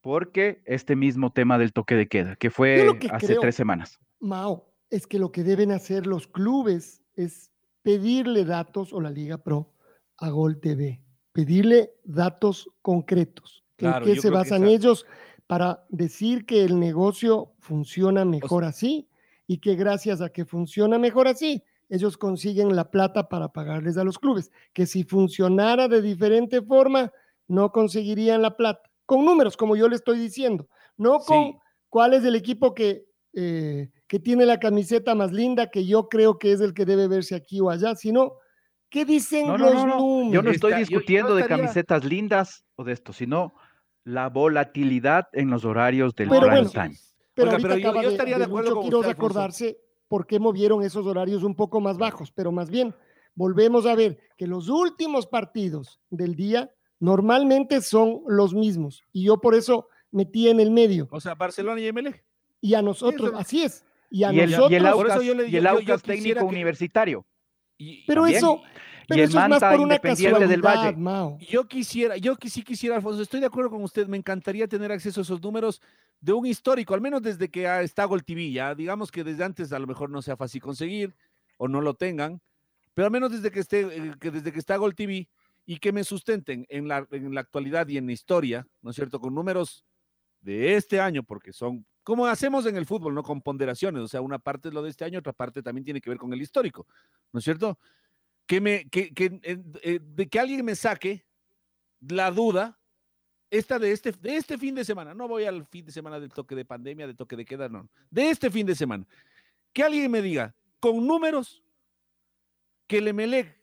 [0.00, 3.98] porque este mismo tema del toque de queda, que fue que hace creo- tres semanas.
[4.20, 7.50] Mao, es que lo que deben hacer los clubes es
[7.82, 9.72] pedirle datos o la Liga Pro
[10.18, 11.00] a Gol TV,
[11.32, 13.64] pedirle datos concretos.
[13.76, 15.04] Claro, ¿En qué se basan ellos
[15.46, 19.08] para decir que el negocio funciona mejor así
[19.46, 24.02] y que gracias a que funciona mejor así, ellos consiguen la plata para pagarles a
[24.04, 24.50] los clubes?
[24.72, 27.12] Que si funcionara de diferente forma,
[27.46, 28.90] no conseguirían la plata.
[29.04, 31.56] Con números, como yo le estoy diciendo, no con Sí.
[31.88, 33.04] cuál es el equipo que,
[33.34, 37.06] eh, que tiene la camiseta más linda, que yo creo que es el que debe
[37.06, 38.32] verse aquí o allá, sino
[38.88, 39.98] qué dicen No, los no, no, no.
[40.00, 40.32] números.
[40.32, 43.52] Yo no estoy Está- yo- yo discutiendo de camisetas lindas o de esto, sino
[44.06, 46.96] la volatilidad en los horarios del Pero prime bueno, time.
[47.34, 49.10] Pero Oiga, ahorita pero yo- acaba yo de, estaría de de acuerdo con Quiroz usted,
[49.10, 49.26] Alfonso.
[49.38, 52.94] acordarse por qué movieron esos horarios un poco más bajos, pero más bien
[53.34, 59.38] volvemos a ver que los últimos partidos del día normalmente son los mismos y yo
[59.40, 62.14] por eso metí en el medio O sea, Barcelona y ML.
[62.60, 65.34] y a nosotros, Eso- así es, y a Y el, nosotros, y el Aucas, yo
[65.34, 67.26] le- y yo- el yo- yo Aucas técnico que- universitario.
[67.76, 68.38] Y, pero también.
[68.38, 68.62] eso,
[69.06, 70.96] pero y el una Independiente del Valle.
[70.96, 71.38] Mao.
[71.38, 74.90] Yo quisiera, yo que sí quisiera, Alfonso, estoy de acuerdo con usted, me encantaría tener
[74.92, 75.80] acceso a esos números
[76.20, 79.44] de un histórico, al menos desde que ah, está Gol TV, ya digamos que desde
[79.44, 81.14] antes a lo mejor no sea fácil conseguir
[81.56, 82.40] o no lo tengan,
[82.94, 85.28] pero al menos desde que esté, eh, que desde que está Gol TV
[85.66, 88.96] y que me sustenten en la, en la actualidad y en la historia, ¿no es
[88.96, 89.20] cierto?
[89.20, 89.84] Con números
[90.40, 93.24] de este año, porque son como hacemos en el fútbol, ¿no?
[93.24, 96.00] Con ponderaciones, o sea, una parte es lo de este año, otra parte también tiene
[96.00, 96.86] que ver con el histórico,
[97.32, 97.80] ¿no es cierto?
[98.46, 101.26] Que me, que, que, eh, eh, de que alguien me saque
[102.00, 102.78] la duda
[103.50, 105.14] esta de este, de este fin de semana.
[105.14, 107.88] No voy al fin de semana del toque de pandemia, de toque de queda, no.
[108.10, 109.06] De este fin de semana.
[109.72, 111.62] Que alguien me diga con números
[112.86, 113.58] que el Emelec,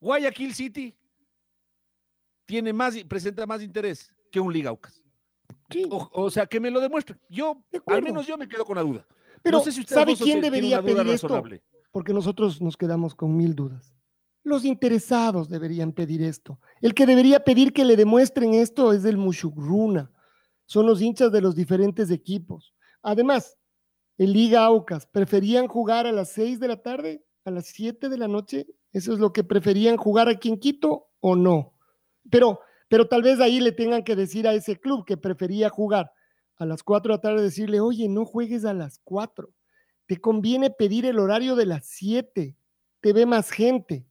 [0.00, 0.96] Guayaquil City,
[2.46, 5.00] tiene más, presenta más interés que un Liga Aucas.
[5.70, 7.16] Sí, O, o sea, que me lo demuestre.
[7.28, 9.06] Yo, De al menos yo me quedo con la duda.
[9.42, 11.42] pero no sé si usted, ¿sabe quién debería pedir esto?
[11.94, 13.94] Porque nosotros nos quedamos con mil dudas.
[14.42, 16.58] Los interesados deberían pedir esto.
[16.80, 20.10] El que debería pedir que le demuestren esto es el Mushugruna.
[20.66, 22.74] Son los hinchas de los diferentes equipos.
[23.00, 23.56] Además,
[24.18, 28.18] en Liga Aucas, ¿preferían jugar a las 6 de la tarde, a las 7 de
[28.18, 28.66] la noche?
[28.90, 31.74] ¿Eso es lo que preferían jugar aquí en Quito o no?
[32.28, 36.10] Pero, pero tal vez ahí le tengan que decir a ese club que prefería jugar
[36.56, 39.48] a las 4 de la tarde, decirle, oye, no juegues a las 4
[40.06, 42.56] te conviene pedir el horario de las 7,
[43.00, 44.06] te ve más gente.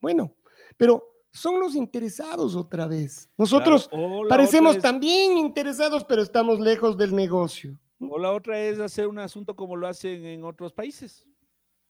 [0.00, 0.34] Bueno,
[0.76, 3.28] pero son los interesados otra vez.
[3.38, 7.78] Nosotros Claro, parecemos es- también interesados, pero estamos lejos del negocio.
[8.00, 11.24] O la otra es hacer un asunto como lo hacen en otros países,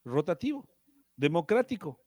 [0.04, 0.68] rotativo,
[1.16, 2.01] democrático.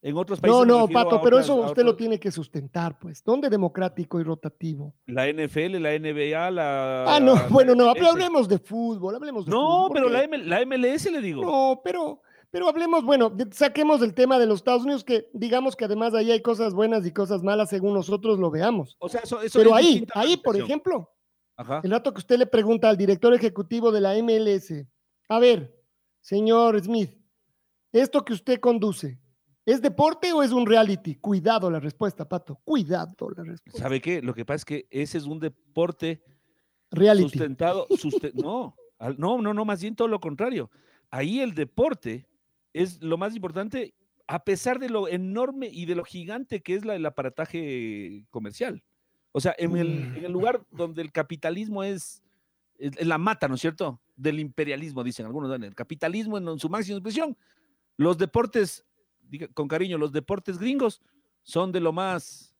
[0.00, 0.56] En otros países.
[0.56, 3.22] No, no, Pato, pero eso usted lo tiene que sustentar, pues.
[3.24, 4.94] ¿Dónde democrático y rotativo?
[5.06, 7.16] La NFL, la NBA, la.
[7.16, 9.90] Ah, no, la bueno, no, hablemos de fútbol, hablemos de No, fútbol.
[9.94, 11.42] pero la, porque- M- la MLS le digo.
[11.42, 15.86] No, pero, pero hablemos, bueno, saquemos el tema de los Estados Unidos, que digamos que
[15.86, 18.96] además ahí hay cosas buenas y cosas malas según nosotros lo veamos.
[19.00, 21.10] O sea, eso, eso Pero es ahí, ahí, por ejemplo,
[21.60, 21.80] Ajá.
[21.82, 24.86] El rato que usted le pregunta al director ejecutivo de la MLS,
[25.28, 25.74] a ver,
[26.20, 27.10] señor Smith,
[27.90, 29.18] ¿esto que usted conduce
[29.72, 31.16] es deporte o es un reality?
[31.16, 33.80] Cuidado la respuesta, Pato, cuidado la respuesta.
[33.80, 34.22] ¿Sabe qué?
[34.22, 36.22] Lo que pasa es que ese es un deporte
[36.90, 37.28] Reality.
[37.28, 37.86] sustentado.
[37.90, 38.74] suste- no,
[39.18, 40.70] no, no, no, más bien todo lo contrario.
[41.10, 42.26] Ahí el deporte
[42.72, 43.94] es lo más importante,
[44.26, 48.82] a pesar de lo enorme y de lo gigante que es la, el aparataje comercial.
[49.32, 52.22] O sea, en el, en el lugar donde el capitalismo es,
[52.78, 54.00] la mata, ¿no es cierto?
[54.16, 55.48] Del imperialismo, dicen algunos.
[55.50, 55.66] ¿no?
[55.66, 57.36] El capitalismo en, su máxima expresión.
[57.96, 58.84] Los deportes,
[59.28, 61.00] diga- con cariño, los deportes gringos
[61.42, 62.54] son de lo más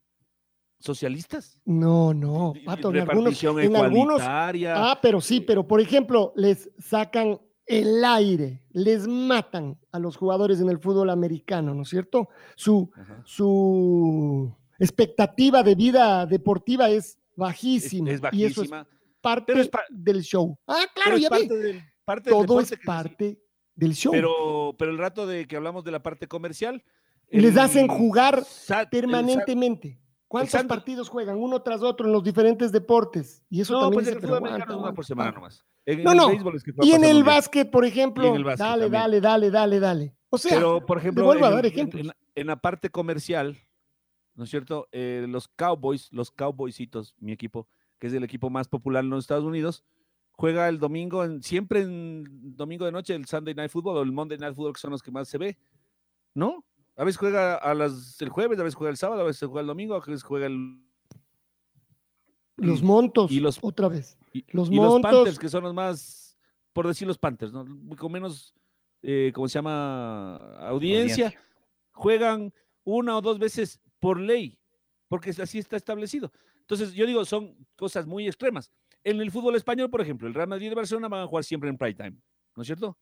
[0.78, 1.60] socialistas.
[1.64, 7.40] No, no, Pato, en algunos, en algunos, ah, pero sí, pero por ejemplo, les sacan
[7.66, 12.28] el aire, les matan a los jugadores en el fútbol americano, ¿no es cierto?
[12.56, 13.22] Su, Ajá.
[13.26, 18.10] su expectativa de vida deportiva es Es, bajísima.
[18.10, 18.86] es y eso es bajísima.
[19.20, 20.56] parte pero es pa- del show.
[20.66, 21.62] Ah, claro, ya parte vi.
[21.62, 23.38] del, parte del Todo es parte
[23.78, 24.12] del show.
[24.12, 26.82] Pero, pero el rato de que hablamos de la parte comercial.
[27.30, 30.00] Les el hacen jugar SAT- permanentemente.
[30.26, 33.42] ¿Cuántos partidos juegan uno tras otro en los diferentes deportes?
[33.48, 35.64] Y eso No, también pues el fútbol americano una por semana nomás.
[35.86, 36.28] En, No, en el no.
[36.28, 39.02] béisbol es que Y en el básquet, por ejemplo, el básquet dale, también.
[39.02, 40.14] dale, dale, dale, dale.
[40.28, 42.00] O sea, Pero, por ejemplo, vuelvo a en- dar en- ejemplos.
[42.02, 43.56] En, la- en la parte comercial,
[44.34, 44.86] ¿no es cierto?
[44.92, 47.66] Eh, los Cowboys, los Cowboysitos, mi equipo,
[47.98, 49.82] que es el equipo más popular en los Estados Unidos,
[50.40, 54.12] juega el domingo, en, siempre en domingo de noche, el Sunday Night Football o el
[54.12, 55.58] Monday Night Football, que son los que más se ve,
[56.32, 56.64] ¿no?
[56.96, 59.62] A veces juega a las, el jueves, a veces juega el sábado, a veces juega
[59.62, 60.80] el domingo, a veces juega el...
[62.56, 64.16] los montos, y los- otra vez.
[64.32, 65.10] Y, Los y los montos.
[65.10, 66.36] Panthers, que son los más,
[66.72, 67.64] por decir los Panthers, ¿no?
[67.96, 68.54] Con menos,
[69.02, 70.36] eh, ¿cómo se llama?
[70.68, 71.40] Audiencia, Audiencia.
[71.92, 72.52] juegan
[72.84, 74.56] una o dos veces por ley,
[75.08, 76.30] porque es- así está establecido.
[76.60, 78.70] Entonces, yo digo, son cosas muy extremas.
[79.08, 81.42] En el fútbol español, por ejemplo, el Real Madrid y el Barcelona van a jugar
[81.42, 82.16] siempre en prime time,
[82.54, 82.98] ¿no es cierto?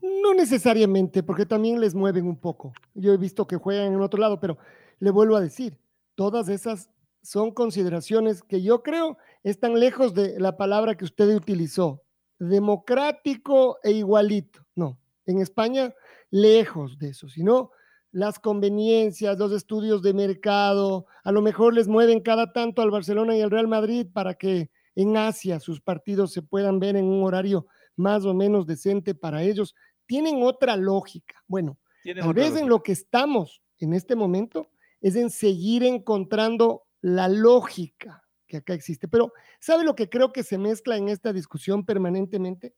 [0.00, 2.72] No necesariamente, porque también les mueven un poco.
[2.94, 4.56] Yo he visto que juegan en otro lado, pero
[5.00, 5.76] le vuelvo a decir,
[6.14, 6.90] todas esas
[7.22, 12.04] son consideraciones que yo creo están lejos de la palabra que usted utilizó,
[12.38, 14.64] democrático e igualito.
[14.76, 14.96] No,
[15.26, 15.92] en España,
[16.30, 17.72] lejos de eso, sino
[18.12, 23.36] las conveniencias, los estudios de mercado, a lo mejor les mueven cada tanto al Barcelona
[23.36, 27.24] y al Real Madrid para que en Asia sus partidos se puedan ver en un
[27.24, 29.74] horario más o menos decente para ellos.
[30.06, 31.36] Tienen otra lógica.
[31.46, 37.28] Bueno, Tal vez en lo que estamos en este momento es en seguir encontrando la
[37.28, 39.06] lógica que acá existe.
[39.06, 42.74] Pero, ¿sabe lo que creo que se mezcla en esta discusión permanentemente?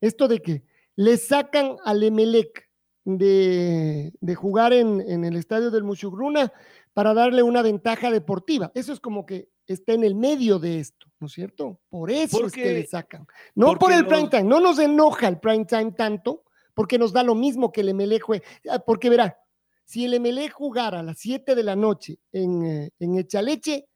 [0.00, 0.64] Esto de que
[0.96, 2.70] le sacan al Emelec
[3.04, 6.52] de, de jugar en, en el estadio del Mushugruna
[6.92, 8.70] para darle una ventaja deportiva.
[8.74, 11.80] Eso es como que está en el medio de esto, ¿no es cierto?
[11.88, 13.26] Por eso es que Porque- le sacan.
[13.54, 16.44] No por porque el prime time, no nos enoja el prime time tanto,
[16.74, 18.44] porque nos da lo mismo que el Emelec juegue.
[18.70, 19.38] Ah, Porque verá,
[19.84, 23.86] si el Emelec jugara a las 7 de la noche en, eh, en Echaleche,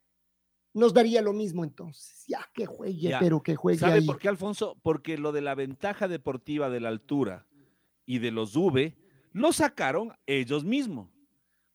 [0.74, 2.24] nos daría lo mismo entonces.
[2.28, 3.18] Ya que juegue, Ya.
[3.18, 4.06] pero que juegue ¿Sabe ahí.
[4.06, 4.76] por qué, Alfonso?
[4.82, 7.46] Porque lo de la ventaja deportiva de la altura
[8.04, 8.94] y de los V
[9.32, 11.08] lo sacaron ellos mismos.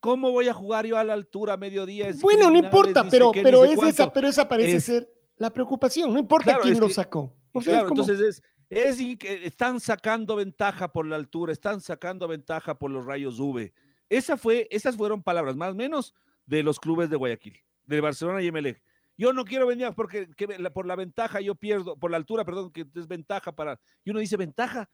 [0.01, 2.09] ¿Cómo voy a jugar yo a la altura a mediodía?
[2.09, 6.11] Es Bueno, no importa, pero, pero, es esa, pero esa parece Es- ser la preocupación.
[6.11, 7.33] No importa Claro, quién es lo que- sacó.
[7.53, 8.99] O sea, es Claro, como- entonces es, es
[9.43, 13.71] están sacando ventaja por la altura, están sacando ventaja por los rayos V.
[14.09, 16.13] Esa fue, esas fueron palabras más o menos
[16.45, 18.81] de los clubes de Guayaquil, de Barcelona y Emelec.
[19.17, 22.43] Yo no quiero venir porque que la- por la ventaja yo pierdo, por la altura,
[22.43, 23.79] perdón, que es ventaja para.
[24.03, 24.89] Y uno dice ventaja.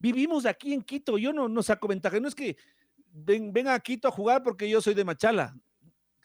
[0.00, 2.18] Vivimos aquí en Quito, yo no, no saco ventaja.
[2.18, 2.56] No es que
[3.12, 5.56] ven, venga a Quito a jugar porque yo soy de Machala.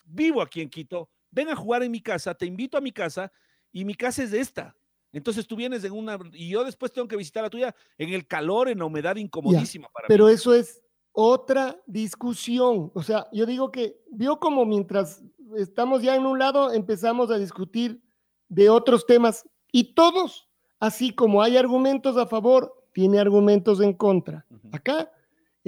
[0.06, 3.32] Vivo aquí en Quito, ven a jugar en mi casa, te invito a mi casa
[3.71, 4.76] y mi casa es esta.
[5.12, 8.28] Entonces tú vienes en una y yo después tengo que visitar la tuya en el
[8.28, 10.34] calor, en la humedad incomodísima para pero mí.
[10.34, 10.82] eso es
[11.13, 12.91] otra discusión.
[12.93, 15.24] O sea, yo digo que vio como mientras
[15.56, 18.02] estamos ya en un lado, empezamos a discutir
[18.50, 24.45] de otros temas y todos, así como hay argumentos a favor, tiene argumentos en contra.
[24.71, 25.10] Acá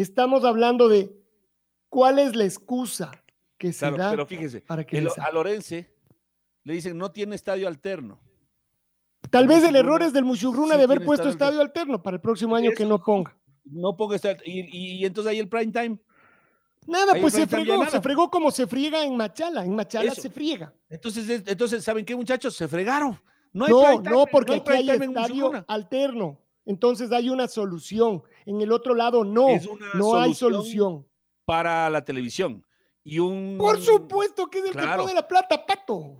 [0.01, 1.11] estamos hablando de
[1.89, 3.11] cuál es la excusa
[3.57, 5.31] que se Claro, da pero fíjese, para que el- a.
[5.31, 5.93] Lorense
[6.63, 8.19] le dicen no tiene estadio alterno.
[9.29, 12.15] Tal el vez el error es del Mushurruna sí de haber puesto estadio alterno para
[12.15, 13.35] el próximo año que no ponga.
[13.65, 15.97] No ponga estadio y, y- y entonces ahí el prime time.
[16.85, 17.89] Nada, Ahí pues se fregó, nada.
[17.91, 19.65] se fregó como se friega en Machala.
[19.65, 20.21] En Machala Eso.
[20.21, 20.73] se friega.
[20.89, 22.55] Entonces, es- entonces ¿saben qué muchachos?
[22.55, 23.19] Se fregaron.
[23.51, 26.39] No hay No, time, no, porque hay aquí hay en estadio alterno.
[26.65, 28.23] Entonces hay una solución.
[28.47, 31.05] En el otro lado no, Es una no hay solución
[31.43, 32.65] para la televisión.
[33.03, 36.15] Y un Por supuesto que es el que pone la plata, pato.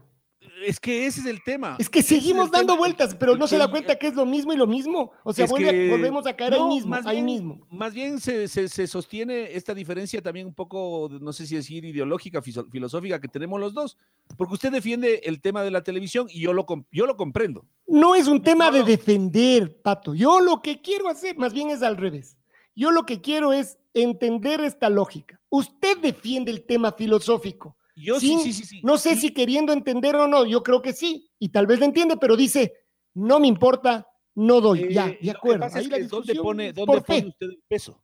[0.66, 1.76] Es que ese es el tema.
[1.80, 2.80] Es que es seguimos dando tema.
[2.80, 5.12] vueltas, pero no se da cuenta que es lo mismo y lo mismo.
[5.24, 7.68] O sea, vuelve que- volvemos a caer ahí mismo, más ahí bien- mismo.
[7.70, 11.86] Más bien se, se- se sostiene esta diferencia también un poco, no sé si decir
[11.86, 13.98] ideológica, filosófica que tenemos los dos,
[14.36, 17.66] porque usted defiende el tema de la televisión y yo lo, com- yo lo comprendo.
[17.86, 18.86] No es un tema de no.
[18.86, 20.16] defender, Pato.
[20.16, 22.36] Yo lo que quiero hacer más bien es al revés.
[22.76, 25.40] Yo lo que quiero es entender esta lógica.
[25.50, 27.76] Usted defiende el tema filosófico.
[27.98, 28.82] Yo sí, sí, sí, sí.
[28.84, 31.86] No sé si queriendo entender o no, yo creo que sí, y tal vez lo
[31.86, 32.74] entiende, pero dice,
[33.16, 34.84] no me importa, no doy.
[34.84, 35.60] Eh, ya, lo de acuerdo.
[35.62, 38.04] pasa Ahí es la que ¿Dónde pone, dónde usted el peso?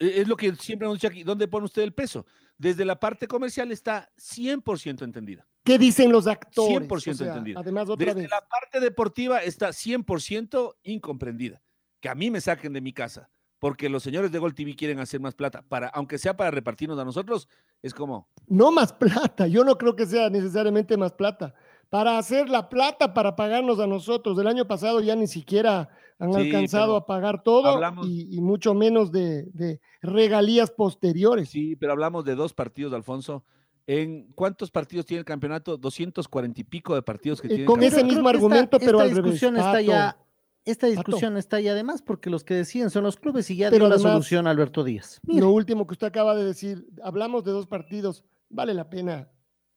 [0.00, 1.22] Eh, Es lo que siempre hemos dicho aquí.
[1.22, 2.26] ¿Dónde pone usted el peso?
[2.58, 5.46] Desde la parte comercial está 100% entendida.
[5.64, 6.88] ¿Qué dicen los actores?
[6.88, 7.60] 100% O sea, entendido.
[7.60, 8.30] Además, otra Desde vez.
[8.30, 11.62] la parte deportiva está 100% incomprendida.
[12.00, 13.30] Que a mí me saquen de mi casa
[13.62, 16.98] porque los señores de Gol TV quieren hacer más plata, para, aunque sea para repartirnos
[16.98, 17.48] a nosotros,
[17.80, 21.54] es como, No más plata, yo no creo que sea necesariamente más plata.
[21.88, 24.36] Para hacer la plata para pagarnos a nosotros.
[24.36, 28.40] Del año pasado ya ni siquiera han Sí, alcanzado a pagar todo hablamos- y, y
[28.40, 31.48] mucho menos de, de regalías posteriores.
[31.50, 33.44] sí, pero hablamos de dos partidos, Alfonso.
[33.86, 35.76] ¿En cuántos partidos tiene el campeonato?
[35.76, 38.98] 240 y pico de partidos que Eh, tiene el con ese mismo esta- argumento, pero
[38.98, 40.16] esta al revés, discusión está ya,
[40.64, 40.96] esta Pato.
[40.96, 43.96] discusión está ya además porque los que deciden son los clubes y ya Pero dio
[43.96, 45.20] la solución Alberto Díaz.
[45.24, 49.28] Mira, Lo último que usted acaba de decir, hablamos de dos partidos, vale la pena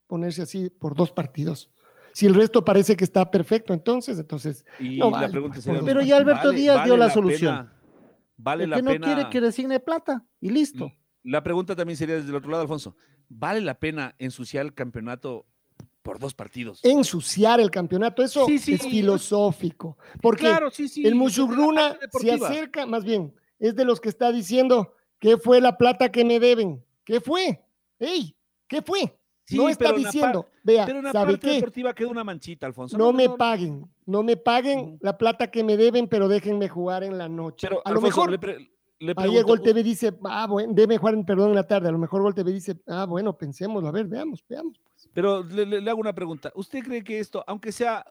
[0.07, 1.71] ponerse así por dos partidos.
[2.13, 5.81] Si el resto parece que está perfecto, entonces, entonces, Y no la vale, pregunta sería.
[5.83, 7.55] Pero ya Alberto Díaz dio la solución.
[7.57, 7.73] pena-
[8.37, 9.05] vale el la que no pena.
[9.07, 10.91] quiere que designe plata y listo.
[11.23, 12.95] La pregunta también sería desde el otro lado, Alfonso.
[13.27, 15.47] ¿Vale la pena ensuciar el campeonato
[16.05, 16.79] por dos partidos?
[16.83, 19.03] ensuciar el campeonato, eso Sí, sí, es sí.
[20.21, 21.05] porque claro, sí, sí.
[21.05, 25.75] el Mushugruna se acerca, más bien, es de los que está diciendo, ¿qué fue la
[25.77, 26.83] plata que me deben?
[27.03, 27.61] ¿Qué fue?
[27.99, 28.35] ¡Ey!
[28.67, 29.17] ¿Qué fue?
[29.47, 31.53] Sí, no está diciendo, vea, Pero en la ¿sabe parte qué?
[31.55, 32.97] deportiva queda una manchita, Alfonso.
[32.97, 37.17] No me paguen, no me paguen la plata que me deben, pero déjenme jugar en
[37.17, 37.67] la noche.
[37.67, 38.57] Pero, a lo mejor le, pre-
[38.99, 41.89] le ahí pregunto, Gol TV dice, ah, bueno, debe jugar, en, perdón, en la tarde.
[41.89, 44.81] A lo mejor Gol TV dice, ah, bueno, pensémoslo, a ver, veamos, veamos.
[45.15, 46.51] Pero le, le- le hago una pregunta.
[46.55, 48.05] ¿Usted cree que esto, aunque sea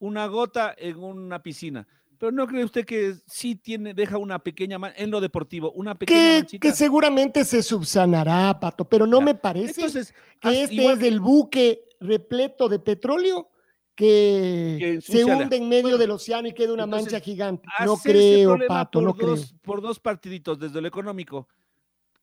[0.00, 1.86] una gota en una piscina,
[2.18, 5.94] pero no cree usted que sí tiene, deja una pequeña man- en lo deportivo, una
[5.94, 9.24] pequeña Que, que seguramente se subsanará, Pato, pero no Ya.
[9.26, 13.48] me parece Entonces, que este igual es el buque repleto de petróleo
[13.94, 17.68] que, Que se hunde en medio Bueno, del océano y queda una entonces, mancha gigante.
[17.84, 19.30] No creo, Pato, por no creo.
[19.30, 21.48] dos, Por dos partiditos desde lo económico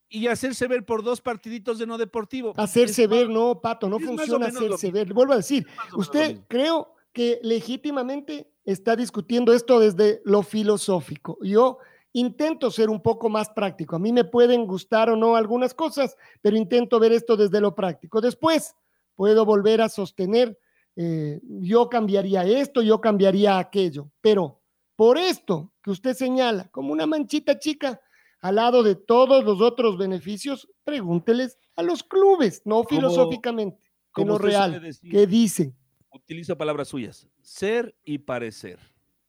[0.09, 2.53] y hacerse ver por dos partiditos de no deportivo.
[2.57, 5.13] Hacerse es más- ver, no, Pato, no funciona hacerse ver.
[5.13, 5.65] Vuelvo a decir,
[5.95, 11.37] usted creo que legítimamente está discutiendo esto desde lo filosófico.
[11.41, 11.77] Yo
[12.13, 13.95] intento ser un poco más práctico.
[13.95, 17.75] A mí me pueden gustar o no algunas cosas, pero intento ver esto desde lo
[17.75, 18.21] práctico.
[18.21, 18.73] Después
[19.15, 20.57] puedo volver a sostener,
[20.95, 24.61] eh, yo cambiaría esto, yo cambiaría aquello, pero
[24.95, 27.99] por esto que usted señala como una manchita chica,
[28.45, 33.93] al lado de todos los otros beneficios, pregúnteles a los clubes, no Como- filosóficamente, en
[34.12, 34.81] como lo real.
[34.81, 35.75] decir, ¿Qué dicen?
[36.12, 38.79] utilizo palabras suyas, ser y parecer.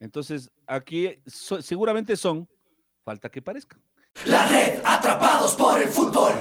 [0.00, 2.46] Entonces, aquí so- seguramente son,
[3.04, 3.80] falta que parezcan.
[4.26, 6.32] La red Atrapados por el Fútbol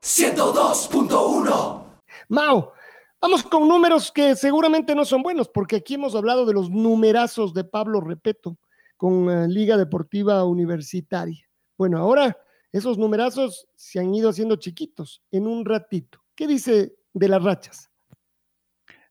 [0.00, 1.84] 102.1
[2.28, 2.72] Mao,
[3.20, 7.52] vamos con números que seguramente no son buenos, porque aquí hemos hablado de los numerazos
[7.54, 8.56] de Pablo Repeto
[8.96, 11.44] con eh, Liga Deportiva Universitaria.
[11.80, 12.36] Bueno, ahora
[12.72, 16.22] esos numerazos se han ido haciendo chiquitos en un ratito.
[16.34, 17.90] ¿Qué dice de las rachas?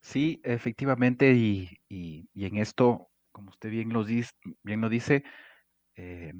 [0.01, 5.23] Sí, efectivamente, y, y- y en esto, como usted bien, los dis- bien lo dice,
[5.97, 6.33] eh,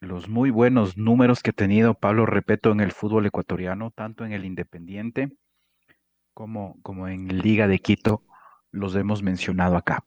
[0.00, 4.32] los muy buenos números que ha tenido Pablo Repeto en el fútbol ecuatoriano, tanto en
[4.32, 5.32] el Independiente
[6.34, 8.22] como, como en Liga de Quito,
[8.70, 10.04] los hemos mencionado acá.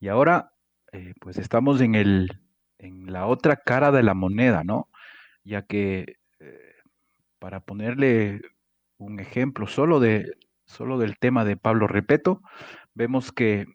[0.00, 0.52] Y ahora,
[0.92, 2.40] eh, pues estamos en el,
[2.78, 4.88] en la otra cara de la moneda, ¿no?
[5.46, 6.74] Ya que, eh,
[7.38, 8.40] para ponerle
[8.98, 10.32] un ejemplo solo de,
[10.64, 12.40] solo del tema de Pablo Repeto,
[12.94, 13.66] vemos que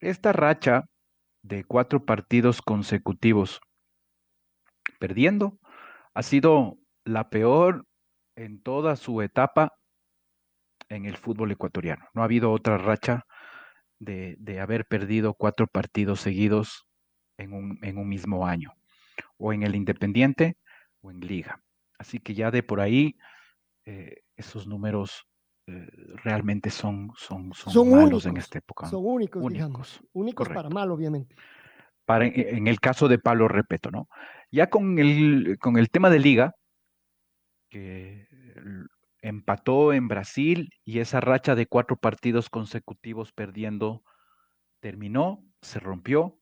[0.00, 0.84] esta racha
[1.42, 3.62] de cuatro partidos consecutivos
[5.00, 5.58] perdiendo
[6.12, 6.76] ha sido
[7.06, 7.86] la peor
[8.36, 9.72] en toda su etapa
[10.90, 12.04] en el fútbol ecuatoriano.
[12.12, 13.24] No ha habido otra racha
[13.98, 16.86] de, de haber perdido cuatro partidos seguidos
[17.38, 18.74] en un, en un mismo año,
[19.38, 20.58] o en el Independiente
[21.02, 21.62] o en Liga.
[21.98, 23.16] Así que ya de por ahí,
[23.84, 25.26] eh, esos números
[25.66, 25.86] eh,
[26.24, 28.86] realmente son, son, son, Son malos en únicos, esta época.
[28.86, 30.00] Son únicos, únicos, digamos.
[30.12, 31.36] Únicos para mal, obviamente.
[32.04, 34.08] para, en en el caso de Pablo Repeto, ¿no?
[34.50, 36.54] Ya con el, con el tema de liga,
[37.70, 38.26] que
[39.22, 44.02] empató en Brasil y esa racha de cuatro partidos consecutivos perdiendo
[44.80, 46.38] terminó, se rompió,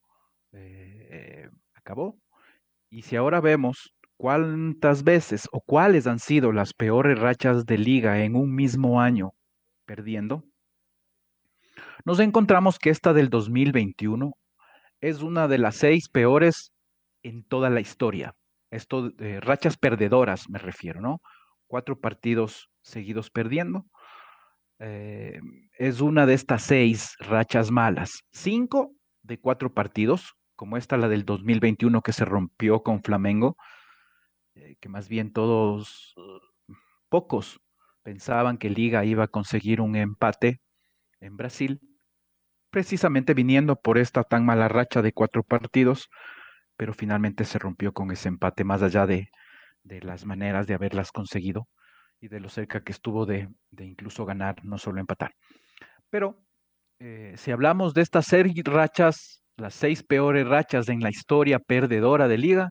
[0.52, 2.18] eh, acabó.
[2.88, 8.22] Y si ahora vemos cuántas veces o cuáles han sido las peores rachas de liga
[8.22, 9.32] en un mismo año
[9.86, 10.44] perdiendo,
[12.04, 14.32] nos encontramos que esta del 2021
[15.00, 16.70] es una de las seis peores
[17.22, 18.34] en toda la historia.
[18.70, 21.22] esto de rachas perdedoras me refiero, ¿no?
[21.66, 23.86] Cuatro partidos seguidos perdiendo.
[24.80, 25.40] Eh,
[25.78, 28.20] es una de estas seis rachas malas.
[28.32, 28.92] Cinco
[29.22, 33.56] de cuatro partidos, como esta, la del 2021 que se rompió con Flamengo,
[34.60, 36.14] eh, que más bien todos,
[37.08, 37.60] pocos,
[38.02, 40.60] pensaban que Liga iba a conseguir un empate
[41.20, 41.80] en Brasil,
[42.70, 46.08] precisamente viniendo por esta tan mala racha de cuatro partidos,
[46.76, 49.30] pero finalmente se rompió con ese empate, más allá de,
[49.82, 51.66] las maneras de haberlas conseguido
[52.20, 53.48] y de lo cerca que estuvo de,
[53.78, 55.32] incluso ganar, no solo empatar.
[56.10, 56.44] Pero
[56.98, 62.28] eh, si hablamos de estas seis rachas, las seis peores rachas en la historia perdedora
[62.28, 62.70] de liga,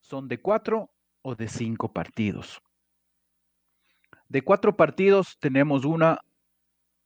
[0.00, 0.90] son de cuatro
[1.28, 2.62] o de cinco partidos.
[4.28, 6.20] De cuatro partidos tenemos una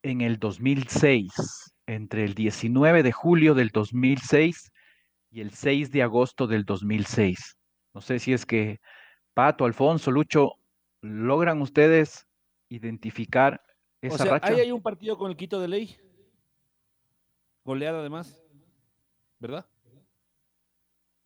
[0.02, 4.70] en el 2006, entre el 19 de julio del 2006
[5.30, 7.58] y el 6 de agosto del 2006.
[7.94, 8.80] No sé si es que
[9.34, 10.52] Pato, Alfonso, Lucho,
[11.00, 12.28] ¿logran ustedes
[12.68, 13.60] identificar
[14.02, 14.52] esa o sea, racha?
[14.52, 15.96] Ahí hay un partido con el Quito de Ley.
[17.64, 18.40] Goleada además.
[19.40, 19.66] ¿Verdad?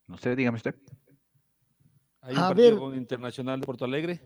[0.07, 0.75] No sé, dígame usted.
[2.27, 4.21] Hay un partido con Internacional de Porto Alegre.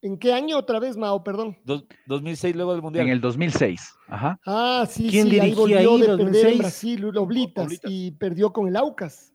[0.00, 1.24] ¿En qué año otra vez, Mao?
[1.24, 1.56] Perdón.
[2.06, 3.06] 2006, luego del Mundial.
[3.06, 4.38] En el 2006, ajá.
[4.46, 6.16] Ah, sí, ¿Quién sí, ahí volvió ahí, de 2006?
[6.32, 9.32] perder en Brasil, Oblitas, y perdió con el Aucas.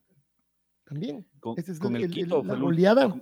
[0.85, 1.27] También.
[1.39, 2.43] Con, Ese es con el, el- el- Quito.
[2.43, 3.15] la el- goleada.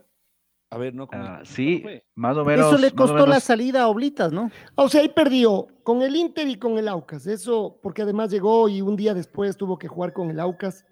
[0.69, 1.07] A ver, no.
[1.07, 2.05] Con el- Ah, sí, fue?
[2.15, 2.67] más o menos.
[2.67, 4.51] Eso le costó la salida a Oblitas, ¿no?
[4.75, 7.25] O sea, ahí perdió con el Inter y con el Aucas.
[7.27, 10.85] Eso, porque además llegó y un día después tuvo que jugar con el Aucas.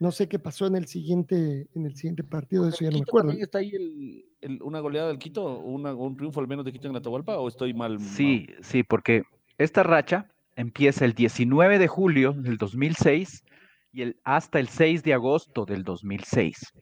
[0.00, 2.96] No sé qué pasó en el siguiente, en el siguiente partido, de eso ya no
[2.96, 3.28] me acuerdo.
[3.28, 6.72] también está ahí el, el- una goleada del Quito, una- un triunfo al menos de
[6.72, 8.00] Quito en Atahualpa, o estoy mal?
[8.00, 9.22] Sí, sí, porque
[9.58, 10.26] esta racha
[10.56, 13.44] empieza el 19 de julio del 2006
[13.92, 16.72] y el, hasta el 6 de agosto del 2006.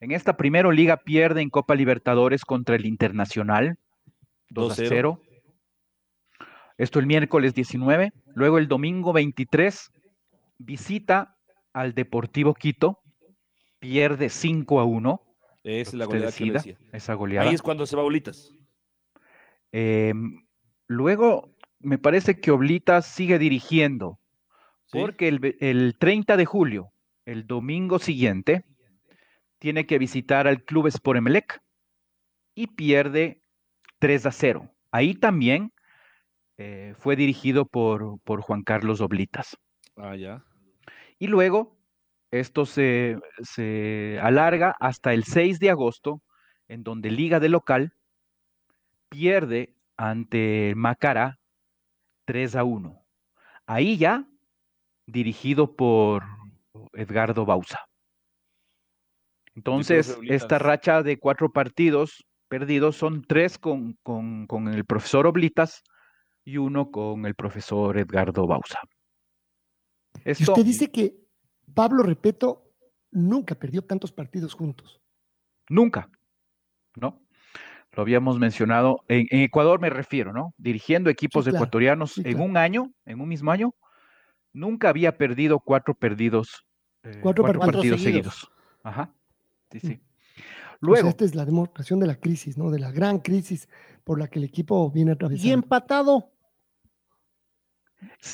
[0.00, 3.78] En esta primera liga pierde en Copa Libertadores contra el Internacional
[4.50, 4.86] 2 a 2-0.
[4.88, 5.20] 0.
[6.76, 8.12] Esto el miércoles 19.
[8.34, 9.92] Luego el domingo 23
[10.58, 11.33] visita
[11.74, 13.02] al Deportivo Quito,
[13.78, 15.20] pierde 5 a 1.
[15.64, 16.88] Es la que goleada que le decida, decía.
[16.96, 17.48] esa goleada.
[17.48, 18.50] Ahí es cuando se va Bolitas.
[19.72, 20.46] Em,
[20.86, 24.18] luego, me parece que Oblitas sigue dirigiendo,
[24.86, 24.98] ¿sí?
[24.98, 26.92] porque el 30 de julio,
[27.26, 28.64] el domingo siguiente,
[29.58, 31.62] tiene que visitar al Club Sport Emelec
[32.54, 33.42] y pierde
[33.98, 34.70] 3 a 0.
[34.90, 35.72] Ahí también
[36.56, 39.56] eh, fue dirigido por, por Juan Carlos Oblitas.
[39.96, 40.44] Ah, ya.
[41.18, 41.76] Y luego,
[42.30, 46.22] esto se, se alarga hasta el 6 de agosto,
[46.68, 47.92] en donde Liga de Local
[49.08, 51.38] pierde ante Macará
[52.24, 53.00] 3 a 1.
[53.66, 54.26] Ahí ya
[55.06, 56.24] dirigido por
[56.94, 57.78] Edgardo Bauza.
[59.54, 65.82] Entonces, esta racha de cuatro partidos perdidos son tres con, con- con el profesor Oblitas
[66.44, 68.46] y uno con el profesor Edgardo
[70.24, 70.28] Bauza.
[70.28, 71.16] Y Esto, usted dice que
[71.74, 72.70] Pablo Repeto
[73.10, 75.00] nunca perdió tantos partidos juntos.
[75.68, 76.10] Nunca,
[76.96, 77.20] ¿no?
[77.92, 80.52] Lo habíamos mencionado, en, en Ecuador me refiero, ¿no?
[80.58, 83.74] Dirigiendo equipos claro, ecuatorianos sí, en un año, en un mismo año,
[84.52, 86.66] nunca había perdido cuatro perdidos,
[87.04, 87.66] eh, Cuatro partidos.
[87.72, 88.34] partidos seguidos.
[88.34, 88.52] seguidos.
[88.82, 89.14] Ajá,
[89.70, 89.86] sí, sí.
[89.86, 92.70] O sea, Luego, esta es la demostración de la crisis, ¿no?
[92.70, 93.68] De la gran crisis
[94.02, 95.54] por la que el equipo viene Y atravesando.
[95.54, 96.30] empatado.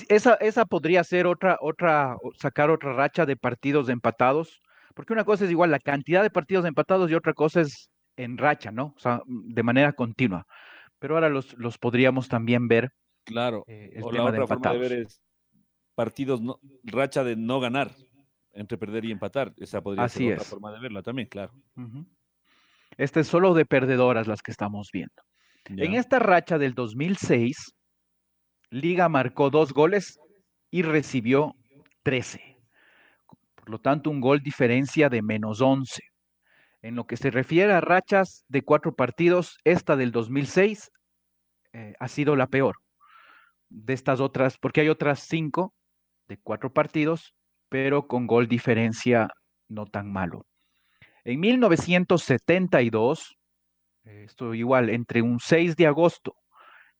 [0.08, 4.62] Esa, esa podría ser otra, otra, sacar otra racha de partidos empatados,
[4.94, 8.38] porque una cosa es igual la cantidad de partidos empatados y otra cosa es en
[8.38, 8.94] racha, ¿no?
[8.96, 10.46] O sea, mm, de manera continua.
[10.98, 12.92] Pero ahora los, los podríamos también ver
[13.24, 13.64] Claro.
[13.66, 14.90] eh, el o la tema de otra forma de empatados.
[14.90, 15.22] ver es
[15.94, 17.90] partidos, no, racha de no ganar,
[18.52, 19.52] entre perder y empatar.
[19.58, 20.48] Esa podría Así ser otra es.
[20.48, 21.52] forma de verla también, claro.
[21.76, 22.06] Ujú.
[22.96, 25.14] Este es solo de perdedoras las que estamos viendo.
[25.66, 27.74] En esta racha del 2006,
[28.70, 30.20] Liga marcó dos goles
[30.70, 31.56] y recibió
[32.04, 32.56] 13.
[33.56, 36.00] Por lo tanto, un gol diferencia de menos 11.
[36.82, 40.92] En lo que se refiere a rachas de cuatro partidos, esta del 2006
[41.72, 42.76] eh, ha sido la peor
[43.68, 45.74] de estas otras, porque hay otras cinco
[46.28, 47.34] de cuatro partidos,
[47.68, 49.28] pero con gol diferencia
[49.68, 50.46] no tan malo.
[51.24, 53.36] En 1972,
[54.04, 56.36] eh, esto igual, entre un 6 de agosto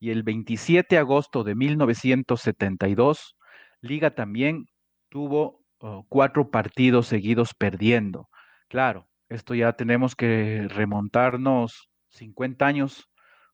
[0.01, 3.37] y el 27 de agosto de 1972,
[3.81, 4.65] Liga también
[5.09, 8.27] tuvo oh, cuatro partidos seguidos perdiendo.
[8.67, 13.09] Claro, esto ya tenemos que remontarnos 50 años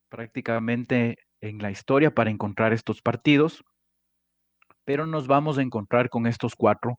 [0.08, 3.62] prácticamente en la historia para encontrar estos partidos,
[4.86, 6.96] pero nos vamos a encontrar con estos cuatro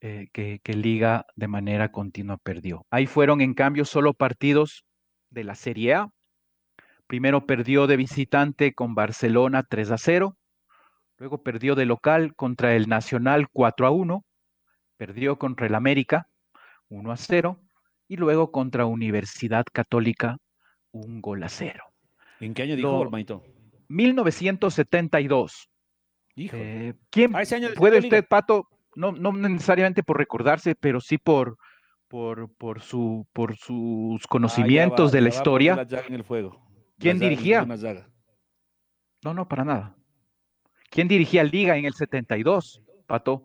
[0.00, 2.86] eh, que, que Liga de manera continua perdió.
[2.90, 4.86] Ahí fueron en cambio solo partidos
[5.28, 6.08] de la Serie A.
[7.08, 10.36] Primero perdió de visitante con Barcelona 3 a 0.
[11.16, 14.24] Luego perdió de local contra el Nacional 4 a 1.
[14.98, 16.28] Perdió contra el América
[16.90, 17.58] 1 a 0.
[18.08, 20.36] Y luego contra Universidad Católica
[20.92, 21.82] un gol a 0.
[22.40, 23.42] ¿En qué año dijo, Ormaito?
[23.88, 25.70] 1972.
[26.36, 26.88] Híjole.
[26.90, 31.56] Eh, ¿Quién Ah, año puede usted, Pato, no, no necesariamente por recordarse, pero sí por,
[32.06, 35.74] por, por, su, por sus Ah, conocimientos va- de la historia?
[35.76, 36.67] la en el fuego.
[36.98, 37.66] ¿Quién dirigía?
[39.24, 39.96] No, no, para nada.
[40.90, 43.44] ¿Quién dirigía Liga en el 72, Pato?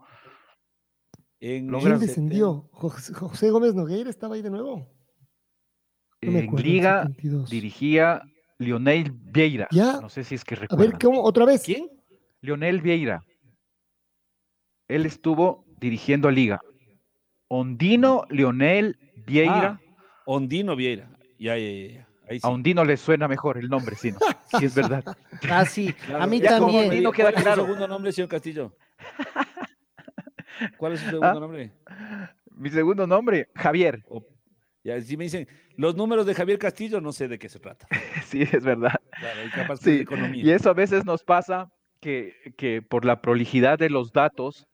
[1.40, 2.70] En ¿Quién descendió?
[2.72, 4.88] José, José Gómez Nogueira estaba ahí de nuevo.
[6.22, 7.50] No en acuerdo, Liga 72.
[7.50, 8.22] dirigía
[8.60, 9.68] Lionel Vieira.
[9.72, 10.00] Ya.
[10.00, 10.92] No sé si es que A recuerdan.
[10.92, 11.22] ver, ¿cómo?
[11.22, 11.64] ¿Otra vez?
[11.64, 11.90] ¿Quién?
[12.40, 13.26] Lionel Vieira.
[14.88, 16.62] Él estuvo dirigiendo a Liga.
[17.50, 19.80] Ondino Lionel Vieira.
[19.82, 19.82] Ah,
[20.26, 21.10] Ondino Vieira.
[21.38, 22.40] Ya, ya, ya, sí.
[22.44, 24.20] A Ondino le suena mejor el nombre, sí, ¿no?
[24.60, 25.04] Sí, es verdad.
[25.50, 26.24] Ah, sí, Claro.
[26.24, 26.86] a mí Ya también.
[26.90, 27.62] Ondino ¿Cuál queda es su claro.
[27.64, 28.76] segundo nombre, señor Castillo?
[30.78, 31.40] ¿Cuál es su segundo ¿Ah?
[31.40, 31.72] nombre?
[32.56, 34.04] Mi segundo nombre, Javier.
[34.84, 37.88] Ya, si me dicen los números de Javier Castillo, no sé de qué se trata.
[38.26, 38.94] Sí, es verdad.
[39.20, 40.44] Claro, y capaz de Sí, economía.
[40.44, 41.70] y eso a veces nos pasa
[42.00, 44.66] que, que por la prolijidad de los datos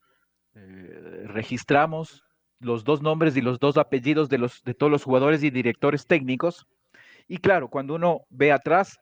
[0.54, 2.22] eh, registramos
[2.58, 6.06] los dos nombres y los dos apellidos de, los, de todos los jugadores y directores
[6.06, 6.66] técnicos.
[7.30, 8.98] Y claro, cuando uno ve atrás,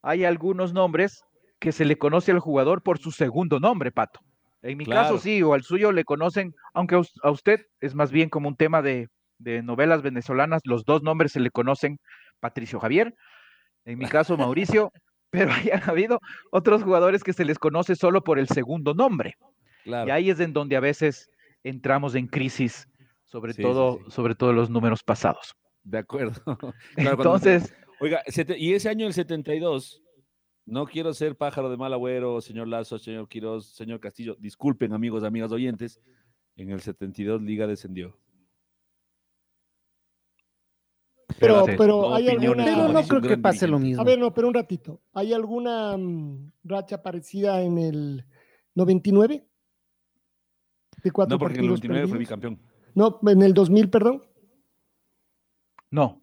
[0.00, 1.22] hay algunos nombres
[1.60, 4.20] que se le conoce al jugador por su segundo nombre, Pato.
[4.62, 5.02] En mi Claro.
[5.02, 8.30] caso sí, o al suyo le conocen, aunque a us- a usted es más bien
[8.30, 11.98] como un tema de, de novelas venezolanas, los dos nombres se le conocen
[12.40, 13.14] Patricio Javier,
[13.84, 14.90] en mi caso Mauricio,
[15.30, 16.20] pero hayan habido
[16.52, 19.34] otros jugadores que se les conoce solo por el segundo nombre.
[19.84, 20.08] Claro.
[20.08, 21.28] Y ahí es en donde a veces
[21.64, 22.86] entramos en crisis,
[23.26, 24.10] sobre Sí, sí, todo, sí.
[24.10, 25.52] sobre todo los números pasados.
[25.84, 26.40] De acuerdo.
[26.96, 30.02] Claro, cuando- Entonces, Oiga, sete- y ese año, el 72,
[30.66, 35.22] no quiero ser pájaro de mal agüero, señor Lazo, señor Quiroz, señor Castillo, disculpen, amigos,
[35.22, 36.00] amigas oyentes,
[36.56, 38.16] en el 72 Liga descendió.
[41.38, 42.64] Pero, pero hay alguna...
[42.64, 44.02] Pero no creo que pase lo mismo.
[44.02, 45.00] A ver, no, pero un ratito.
[45.12, 48.24] ¿Hay alguna mm, racha parecida en el
[48.74, 49.46] 99?
[51.02, 52.18] De cuatro No, porque en el partidos 99 fue perdidos?
[52.18, 52.60] bicampeón.
[52.94, 54.22] No, en el 2000, perdón.
[55.92, 56.20] No.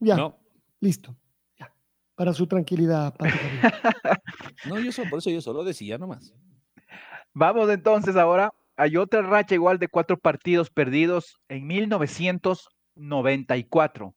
[0.00, 0.38] Ya, No,
[0.80, 1.14] listo.
[1.58, 1.72] Ya.
[2.16, 3.14] Para su tranquilidad,
[4.66, 6.34] no, yo solo, por eso yo solo decía nomás.
[7.32, 8.52] Vamos entonces ahora.
[8.76, 14.14] Hay otra racha igual de cuatro partidos perdidos en 1994.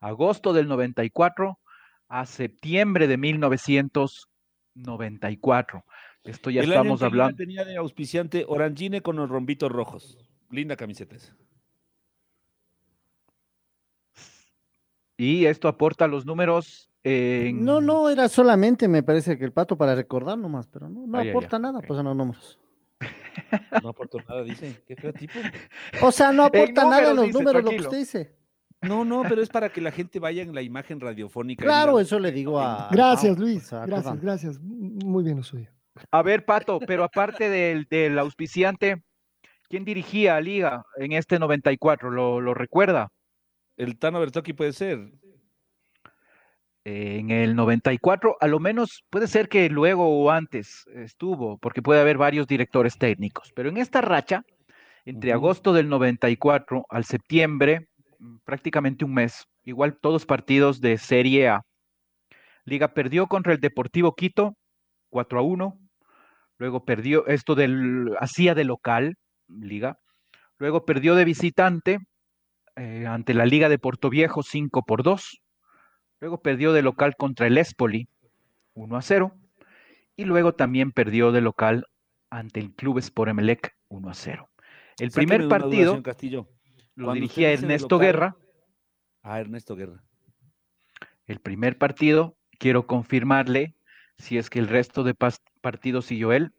[0.00, 1.58] Agosto del 94
[2.08, 5.84] a septiembre de 1994.
[6.24, 7.36] Esto ya el año estamos Liga hablando.
[7.36, 10.18] tenía de auspiciante Orangine con los rombitos rojos.
[10.50, 11.36] Linda camiseta esa.
[15.16, 17.64] Y esto aporta los números en...
[17.64, 21.18] No, no, era solamente, me parece que el pato para recordar nomás, pero no, no
[21.18, 21.86] ya, ya, aporta nada, ok.
[21.86, 22.58] pues en los números.
[23.82, 24.82] No aportó nada, dice.
[24.86, 25.32] Qué feo tipo.
[26.02, 28.36] O sea, no En aporta nada en los dice, números lo que usted dice.
[28.82, 31.64] No, no, pero es para que la gente vaya en la imagen radiofónica.
[31.64, 32.88] Claro, eso le digo a.
[32.90, 33.70] Gracias, Luis.
[33.70, 34.60] Gracias, gracias.
[34.60, 35.68] Muy bien lo suyo.
[36.10, 39.02] A ver, Pato, pero aparte del, del auspiciante,
[39.68, 42.10] ¿quién dirigía a Liga en este 94?
[42.10, 43.10] ¿Lo, lo recuerda?
[43.82, 45.10] El Tano Bertocchi puede ser.
[46.84, 52.00] En el 94, a lo menos puede ser que luego o antes estuvo, porque puede
[52.00, 54.44] haber varios directores técnicos, pero en esta racha,
[55.04, 57.88] entre agosto del 94 al septiembre,
[58.44, 61.62] prácticamente un mes, igual todos partidos de Serie A.
[62.64, 64.54] Liga perdió contra el Deportivo Quito
[65.10, 65.78] 4 a 1,
[66.58, 69.16] luego perdió esto del hacía de local,
[69.48, 69.98] Liga,
[70.58, 71.98] luego perdió de visitante
[72.76, 75.42] eh, ante la Liga de Portoviejo 5 por 2.
[76.20, 78.08] Luego perdió de local contra el Espoli
[78.74, 79.34] 1 a 0.
[80.16, 81.86] Y luego también perdió de local
[82.30, 84.48] ante el Club Sport Emelec 1 a 0.
[84.98, 86.48] El Sáqueme primer duda, partido Castillo.
[86.94, 88.36] lo Cuando dirigía Ernesto local- Guerra.
[89.22, 90.02] Ah, Ernesto Guerra.
[91.26, 93.74] El primer partido, quiero confirmarle
[94.18, 95.14] si es que el resto de
[95.60, 96.52] partidos siguió él.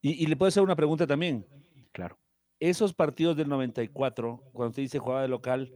[0.00, 1.46] Y, y le puedo hacer una pregunta también.
[1.92, 2.18] Claro.
[2.60, 5.72] Esos partidos del 94, cuando usted dice jugaba de local,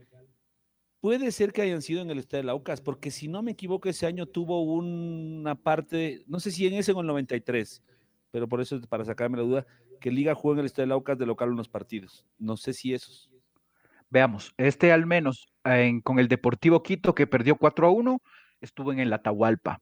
[0.99, 3.89] puede ser que hayan sido en el Estadio de Laucas, porque si no me equivoco,
[3.89, 7.81] ese año tuvo una parte, no sé si en ese o en el 93,
[8.31, 9.65] pero por eso, para sacarme la duda,
[10.01, 12.25] que Liga jugó en el Estadio de Laucas de local unos partidos.
[12.37, 13.29] No sé si esos.
[14.09, 18.21] Veamos, este al menos en- con el Deportivo Quito que perdió 4 a 1,
[18.61, 19.79] estuvo en el Atahualpa.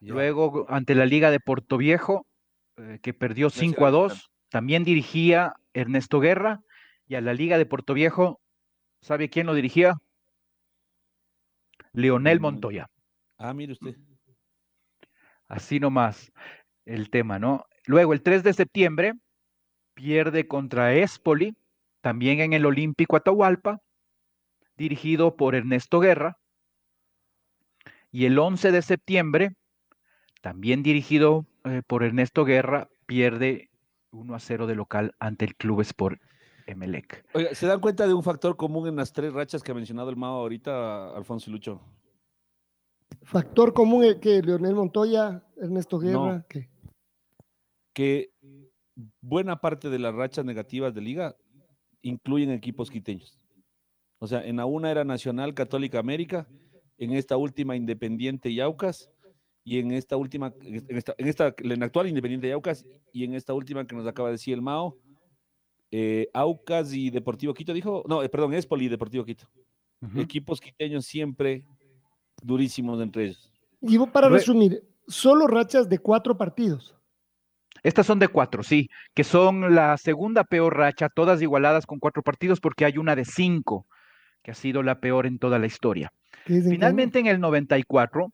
[0.00, 2.26] Luego ante la Liga de Portoviejo,
[2.76, 6.60] eh, que perdió sí 5 a era 2, también dirigía Ernesto Guerra
[7.06, 8.38] Y a la Liga de Puerto Viejo,
[9.00, 9.94] ¿sabe quién lo dirigía?
[11.94, 12.38] Leonel.
[12.38, 12.86] Montoya.
[13.38, 13.96] Ah, mire usted.
[15.48, 16.32] Así nomás
[16.84, 17.64] el tema, ¿no?
[17.86, 19.14] Luego, el 3 de septiembre,
[19.94, 21.56] pierde contra Espoli,
[22.02, 23.80] también en el Olímpico Atahualpa,
[24.76, 26.36] dirigido por Ernesto Guerra.
[28.10, 29.54] Y el 11 de septiembre,
[30.42, 33.71] también dirigido eh, por Ernesto Guerra, pierde
[34.12, 36.20] 1 a 0 de local ante el Club Sport
[36.66, 37.24] Emelec.
[37.34, 40.10] Oiga, ¿se dan cuenta de un factor común en las tres rachas que ha mencionado
[40.10, 41.80] el Mao ahorita, Alfonso y Lucho?
[43.22, 46.44] Factor común eh, que Leonel Montoya, Ernesto Guerra, No.
[46.48, 46.68] que
[47.92, 48.32] Que
[49.20, 51.36] buena parte de las rachas negativas de liga
[52.02, 53.38] incluyen equipos quiteños.
[54.18, 56.46] O sea, en la una era Nacional Católica América,
[56.98, 59.10] en esta última Independiente y Aucas,
[59.64, 63.24] y en esta última, en esta, en esta, en la actual Independiente y Aucas, y
[63.24, 64.96] en esta última que nos acaba de decir el Mao,
[65.90, 69.46] eh, Aucas y Deportivo Quito, dijo, no, eh, perdón, Espoli y Deportivo Quito.
[70.00, 70.20] Ujú.
[70.20, 71.64] Equipos quiteños siempre
[72.42, 73.52] durísimos entre ellos.
[73.80, 76.94] Y para Re- resumir, solo rachas de cuatro partidos.
[77.82, 82.22] Estas son de cuatro, sí, que son la segunda peor racha, todas igualadas con cuatro
[82.22, 83.86] partidos, porque hay una de cinco,
[84.42, 86.12] que ha sido la peor en toda la historia.
[86.44, 88.32] Finalmente, en el 94,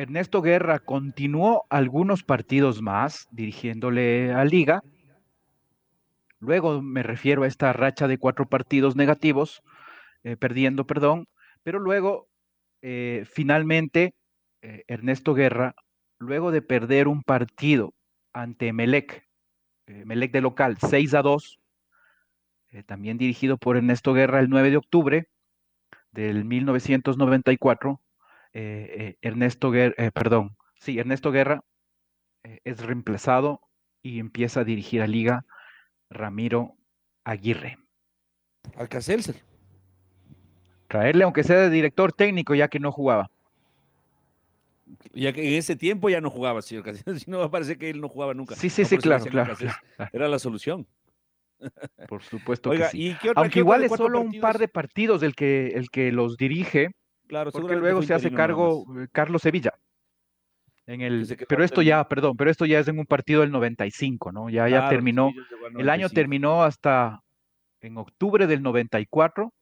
[0.00, 4.82] Ernesto Guerra continuó algunos partidos más dirigiéndole a Liga.
[6.38, 9.62] Luego me refiero a esta racha de cuatro partidos negativos,
[10.24, 11.28] eh, perdiendo, perdón,
[11.62, 12.28] pero luego,
[12.80, 14.14] eh, finalmente,
[14.62, 15.74] eh, Ernesto Guerra,
[16.18, 17.92] luego de perder un partido
[18.32, 19.28] ante Melec,
[19.86, 21.58] eh, Melec de local, 6 a 2,
[22.70, 25.28] eh, también dirigido por Ernesto Guerra el 9 de octubre
[26.10, 28.00] del 1994,
[28.52, 31.62] eh, eh, Ernesto Guerra, perdón, sí, Ernesto Guerra
[32.44, 33.60] eh, es reemplazado
[34.02, 35.44] y empieza a dirigir a Liga
[36.10, 36.76] Ramiro
[37.24, 37.78] Aguirre.
[38.76, 39.36] Alcacelser.
[40.88, 43.30] Traerle, aunque sea de director técnico, ya que no jugaba.
[45.12, 47.04] Ya que en ese tiempo ya no jugaba, señor Casillas.
[47.24, 48.56] Si no, va a parecer que él no jugaba nunca.
[48.56, 49.78] Sí, sí, No, sí, claro, claro, Alcacelser.
[49.80, 50.86] claro, claro, Era la solución.
[52.08, 53.08] Por supuesto Oiga, que sí.
[53.10, 55.90] ¿y qué otra- Aunque qué igual es solo un par de partidos el que, el
[55.90, 56.90] que los dirige,
[57.30, 59.72] Claro, porque luego se hace cargo eh, Carlos Sevilla.
[60.86, 64.32] En el, pero esto ya, perdón, pero esto ya es en un partido del 95,
[64.32, 64.50] ¿no?
[64.50, 65.30] Ya, ya terminó.
[65.78, 66.14] El año 95.
[66.14, 67.22] terminó hasta
[67.80, 69.52] en octubre del 94,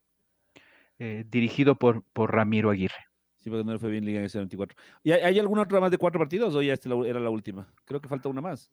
[0.97, 3.05] eh, dirigido por, por Ramiro Aguirre.
[3.37, 4.75] Sí, porque no le fue bien Liga en ese 94.
[5.03, 7.29] ¿Y hay, hay alguna otra más de cuatro partidos o ya esta la- era la
[7.29, 7.71] última?
[7.85, 8.71] Creo que falta una más.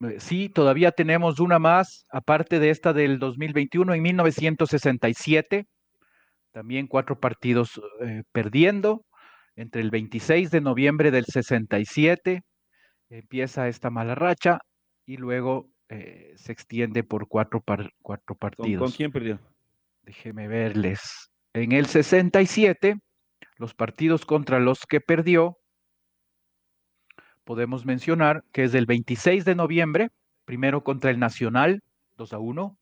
[0.00, 5.66] Eh, Sí, todavía tenemos una más, aparte de esta del 2021, en 1967,
[6.52, 9.04] también cuatro partidos eh, perdiendo.
[9.56, 12.42] Entre el 26 de noviembre del 67
[13.08, 14.58] empieza esta mala racha
[15.04, 18.80] y luego eh, se extiende por cuatro, par- cuatro ¿Con, partidos.
[18.82, 19.38] con quién perdió?
[20.02, 21.30] Déjeme verles.
[21.52, 22.94] En el 67,
[23.56, 25.56] los partidos contra los que perdió,
[27.44, 30.10] podemos mencionar que es del 26 de noviembre,
[30.44, 31.82] primero contra el Nacional,
[32.16, 32.78] 2 a 1,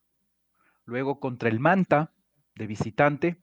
[0.85, 2.12] luego contra el Manta,
[2.55, 3.37] de visitante,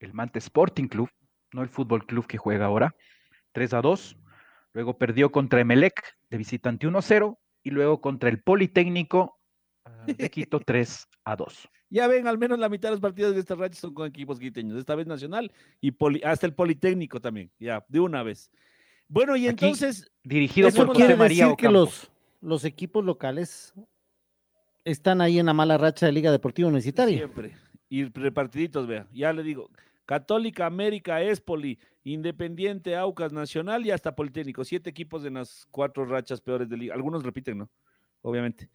[0.00, 1.08] el Manta Sporting Club,
[1.52, 2.94] no el Fútbol Club que juega ahora,
[3.52, 4.16] 3 a 2,
[4.74, 9.38] luego perdió contra Emelec, de visitante 1 a 0, y luego contra el Politécnico
[10.06, 11.68] de Quito, 3 a 2.
[11.90, 14.38] Ya ven, al menos la mitad de los partidos de estas rachas son con equipos
[14.38, 14.78] quiteños.
[14.78, 17.50] Esta vez Nacional y poli- hasta el Politécnico también.
[17.58, 18.50] Ya, de una vez.
[19.08, 22.10] Bueno, y Aquí, entonces, Dirigido por José María decir que los,
[22.42, 23.72] los equipos locales
[24.84, 27.16] están ahí en la mala racha de Liga Deportiva Universitaria.
[27.16, 27.56] siempre.
[27.88, 29.06] Y repartiditos, vea.
[29.12, 29.70] Ya le digo.
[30.08, 34.64] Católica, América, Espoli, Independiente, Aucas, Nacional y hasta Politécnico.
[34.64, 36.94] Siete equipos en las cuatro rachas peores de liga.
[36.94, 37.70] Algunos repiten, ¿no?
[38.22, 38.70] Obviamente.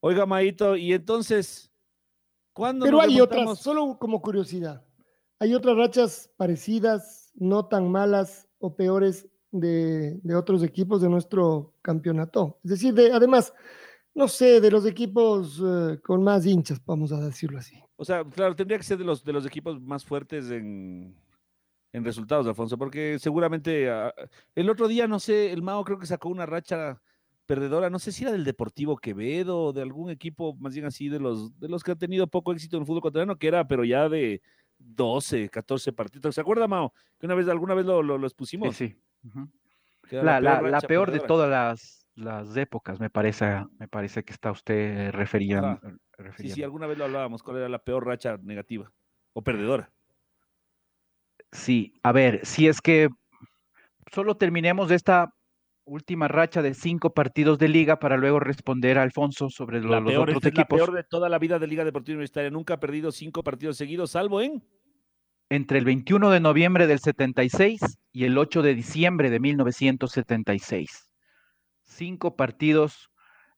[0.00, 1.70] Oiga, Maito, y entonces,
[2.54, 4.82] ¿cuándo Pero nos hay otras, solo como curiosidad.
[5.40, 11.74] Hay otras rachas parecidas, no tan malas o peores de, de otros equipos de nuestro
[11.82, 12.58] campeonato.
[12.64, 13.52] Es decir, de, además,
[14.14, 17.76] no sé, de los equipos eh, con más hinchas, vamos a decirlo así.
[18.02, 21.14] O sea, claro, tendría que ser de los, de los equipos más fuertes en,
[21.92, 24.12] en resultados, Alfonso, porque seguramente ah,
[24.56, 27.00] el otro día, no sé, el Mao creo que sacó una racha
[27.46, 31.08] perdedora, no sé si era del Deportivo Quevedo o de algún equipo más bien así
[31.08, 33.66] de los, de los que han tenido poco éxito en el fútbol ecuatoriano, que era,
[33.68, 34.42] pero ya de
[34.78, 36.34] 12, 14 partidos.
[36.34, 36.92] ¿Se acuerda, Mao?
[37.20, 38.74] Que una vez, alguna vez lo, lo, lo expusimos.
[38.76, 38.96] Sí, sí.
[40.10, 45.12] La, la- peor de todas las, las épocas, me parece, me parece que está usted
[46.28, 46.38] Ajá.
[46.38, 48.90] Sí, sí, alguna vez lo hablábamos, cuál era la peor racha negativa
[49.32, 49.90] o perdedora.
[51.50, 53.08] Sí, a ver, si es que
[54.10, 55.34] solo terminemos esta
[55.84, 60.12] última racha de cinco partidos de liga para luego responder a Alfonso sobre lo- los
[60.12, 60.78] peor, otros es la equipos.
[60.78, 62.50] peor de toda la vida de Liga Deportiva Universitaria.
[62.50, 64.62] Nunca ha perdido cinco partidos seguidos, salvo en.
[65.50, 67.80] Entre el 21 de noviembre del 76
[68.12, 71.10] y el 8 de diciembre de 1976.
[71.82, 73.10] Cinco partidos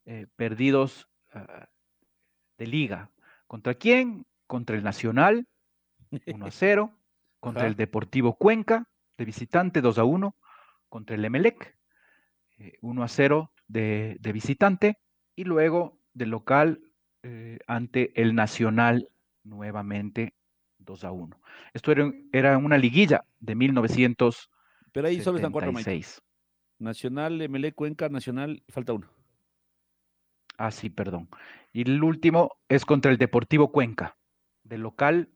[0.07, 1.69] eh, perdidos ah,
[2.59, 3.11] de liga.
[3.47, 4.27] ¿Contra quién?
[4.47, 5.47] Contra el Nacional,
[6.27, 6.99] 1 a 0.
[7.41, 7.69] Contra Ajá.
[7.69, 8.89] el Deportivo Cuenca,
[9.19, 10.37] de visitante, 2 a 1.
[10.89, 11.77] Contra el Emelec,
[12.59, 14.99] eh, 1 a 0 de, de visitante.
[15.37, 16.81] Y luego de local
[17.23, 19.09] eh, ante el Nacional,
[19.43, 20.35] nuevamente
[20.79, 21.41] 2 a 1.
[21.73, 24.49] Esto era, era una liguilla de 1976.
[24.93, 25.73] Pero ahí solo están cuatro.
[26.79, 29.09] Nacional, MLE, Cuenca, Nacional, falta uno.
[30.57, 31.29] Ah, sí, perdón.
[31.73, 34.17] Y el último es contra el Deportivo Cuenca,
[34.63, 35.29] de local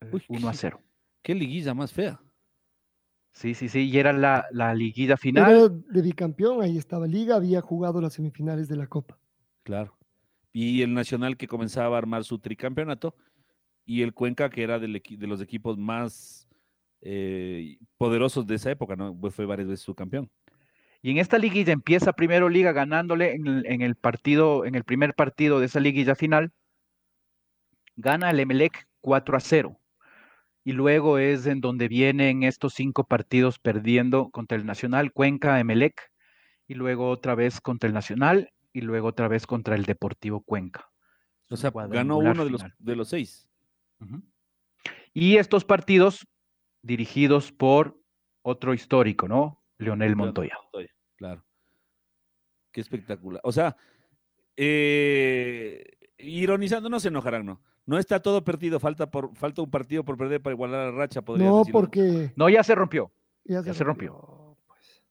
[0.00, 0.80] eh, Uy, 1 a qué- 0.
[1.22, 2.20] Qué liguilla más fea.
[3.32, 5.82] Sí, sí, sí, y era la, la liguilla Era final.
[5.88, 9.18] de bicampeón, ahí estaba Liga, había jugado las semifinales de la Copa.
[9.64, 9.96] Claro.
[10.52, 13.16] Y el Nacional que comenzaba a armar su tricampeonato.
[13.86, 16.48] Y el Cuenca, que era del de los equipos más
[17.00, 19.14] eh, poderosos de esa época, ¿no?
[19.30, 20.30] Fue varias veces su campeón.
[21.04, 24.84] Y en esta liguilla empieza primero Liga ganándole en el, en el partido, en el
[24.84, 26.50] primer partido de esa liguilla final.
[27.94, 29.78] Gana el Emelec 4 a 0.
[30.64, 36.10] Y luego es en donde vienen estos cinco partidos perdiendo contra el Nacional, Cuenca, Emelec,
[36.66, 40.88] y luego otra vez contra el Nacional, y luego otra vez contra el Deportivo Cuenca.
[41.50, 43.46] O sea, ganó uno de los, de los seis.
[45.12, 46.26] Y estos partidos
[46.80, 48.00] dirigidos por
[48.40, 49.60] otro histórico, ¿no?
[49.76, 50.56] Leonel Leonel Montoya.
[50.62, 50.93] Montoya,
[51.24, 51.42] Claro.
[52.70, 53.40] Qué espectacular.
[53.44, 53.76] O sea,
[54.56, 55.84] eh,
[56.18, 57.62] ironizando, no se enojarán, ¿no?
[57.86, 61.22] No está todo perdido, falta, por, falta un partido por perder para igualar la racha,
[61.22, 63.10] podría No, porque No, ya se rompió.
[63.44, 64.56] ya ya se, se rompió.
[64.66, 65.02] pues.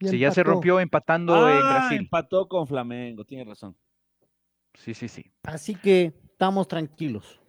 [0.00, 1.98] Ya Sí, ya se rompió empatando en Ah, Brasil.
[1.98, 3.76] empató con Flamengo, tiene razón.
[4.74, 5.30] Sí, sí, sí.
[5.42, 7.40] Así que estamos tranquilos.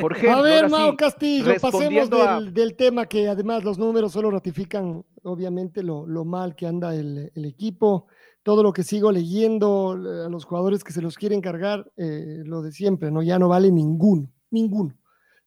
[0.00, 3.78] Por A ver, Mao sí, Castillo, pasemos respondiendo a- del, del tema que además los
[3.78, 8.06] números solo ratifican, obviamente, lo, lo mal que anda el, el equipo.
[8.42, 12.42] Todo lo que sigo leyendo, eh, a los jugadores que se los quieren cargar, eh,
[12.44, 13.22] lo de siempre, ¿no?
[13.22, 14.94] Ya no vale ninguno, ninguno.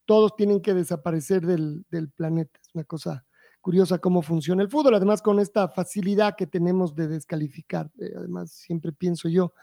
[0.05, 2.59] Todos tienen que desaparecer del, del planeta.
[2.59, 3.23] Es una cosa
[3.61, 4.95] curiosa cómo funciona el fútbol.
[4.95, 7.91] Además, con esta facilidad que tenemos de descalificar.
[7.99, 9.53] eh, además, siempre pienso yo,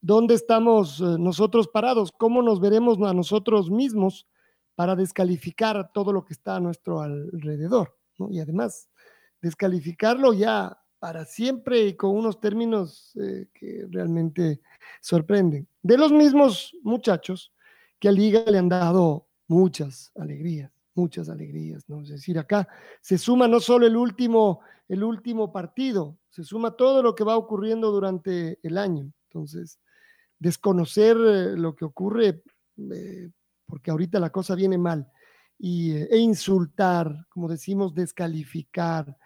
[0.00, 2.12] ¿dónde estamos eh, nosotros parados?
[2.12, 4.26] ¿Cómo nos veremos a nosotros mismos
[4.74, 7.96] para descalificar todo lo que está a nuestro alrededor?
[8.30, 8.88] Y además,
[9.40, 14.60] descalificarlo ya para siempre y con unos términos eh, que realmente
[15.00, 15.66] sorprenden.
[15.82, 17.52] De los mismos muchachos
[17.98, 22.02] que a Liga le han dado muchas alegrías, muchas alegrías, ¿no?
[22.02, 22.68] Es decir, acá
[23.00, 27.36] se suma no solo el último, el último partido, se suma todo lo que va
[27.36, 29.10] ocurriendo durante el año.
[29.28, 29.80] Entonces,
[30.40, 32.42] desconocer eh, lo que ocurre,
[32.92, 33.30] eh,
[33.66, 35.06] porque ahorita la cosa viene mal,
[35.56, 39.16] y, eh, e insultar, como decimos, descalificar,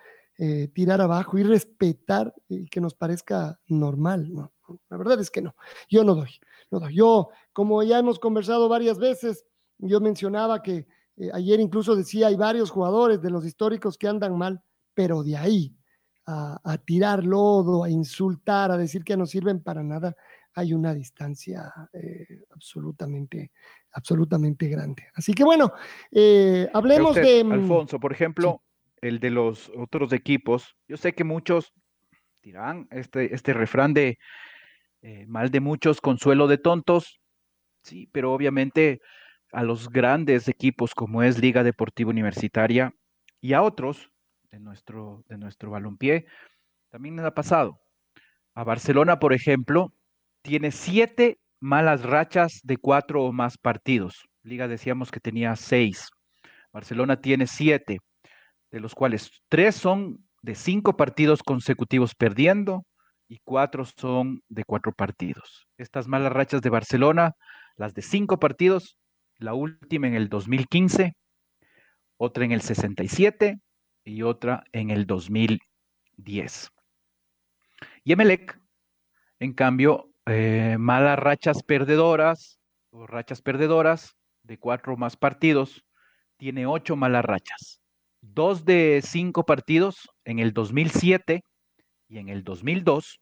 [0.72, 4.52] tirar abajo y respetar y que nos parezca normal, ¿no?
[4.90, 5.54] La verdad es que no,
[5.88, 6.30] yo no doy,
[6.72, 6.96] no doy.
[6.96, 9.46] Yo, como ya hemos conversado varias veces,
[9.78, 10.88] yo mencionaba que
[11.32, 14.60] ayer incluso decía, hay varios jugadores de los históricos que andan mal,
[14.92, 15.76] pero de ahí
[16.26, 20.16] a tirar lodo, a insultar, a decir que no sirven para nada,
[20.54, 23.50] hay una distancia eh, absolutamente,
[23.92, 25.08] absolutamente grande.
[25.14, 25.72] Así que bueno,
[26.10, 27.44] eh, hablemos usted, de...
[27.44, 28.62] mm, Alfonso, por ejemplo,
[29.00, 30.76] el de los otros equipos.
[30.88, 31.72] Yo sé que muchos
[32.42, 34.18] dirán este, este refrán de
[35.02, 37.20] eh, mal de muchos, consuelo de tontos.
[37.82, 39.00] Sí, pero obviamente
[39.52, 42.94] a los grandes equipos como es Liga Deportiva Universitaria
[43.40, 44.10] y a otros
[44.50, 46.26] de nuestro, de nuestro balompié,
[46.90, 47.80] también les ha pasado.
[48.54, 49.92] A Barcelona, por ejemplo,
[50.44, 54.28] tiene siete malas rachas de cuatro o más partidos.
[54.42, 56.10] Liga decíamos que tenía seis.
[56.70, 57.98] Barcelona tiene siete,
[58.70, 62.84] de los cuales tres son de cinco partidos consecutivos perdiendo
[63.26, 65.66] y cuatro son de cuatro partidos.
[65.78, 67.32] Estas malas rachas de Barcelona,
[67.76, 68.98] las de cinco partidos,
[69.38, 71.14] la última en el 2015,
[72.18, 73.56] otra en el 67
[74.04, 76.70] y otra en el 2010.
[78.04, 78.60] Y Emelec,
[79.38, 82.58] en cambio, eh, malas rachas perdedoras
[82.90, 85.84] o rachas perdedoras de cuatro más partidos,
[86.36, 87.80] tiene ocho malas rachas.
[88.20, 91.42] Dos de cinco partidos en el 2007
[92.08, 93.20] y en el 2002,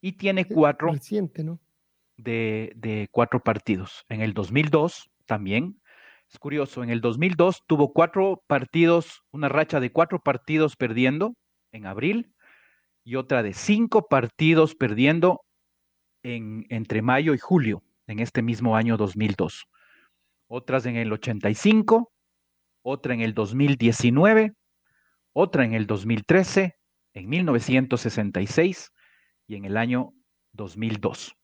[0.00, 1.60] y tiene cuatro reciente, ¿no?
[2.16, 4.04] de, de cuatro partidos.
[4.08, 5.80] En el 2002 también,
[6.30, 11.34] es curioso, en el 2002 tuvo cuatro partidos, una racha de cuatro partidos perdiendo
[11.72, 12.32] en abril,
[13.04, 15.40] y otra de cinco partidos perdiendo
[16.22, 19.66] en, entre mayo y julio en este mismo año 2002.
[20.48, 22.12] Otras en el 85,
[22.82, 24.52] otra en el 2019,
[25.32, 26.76] otra en el 2013,
[27.14, 28.92] en 1966
[29.46, 30.12] y en el año
[30.52, 31.36] 2002.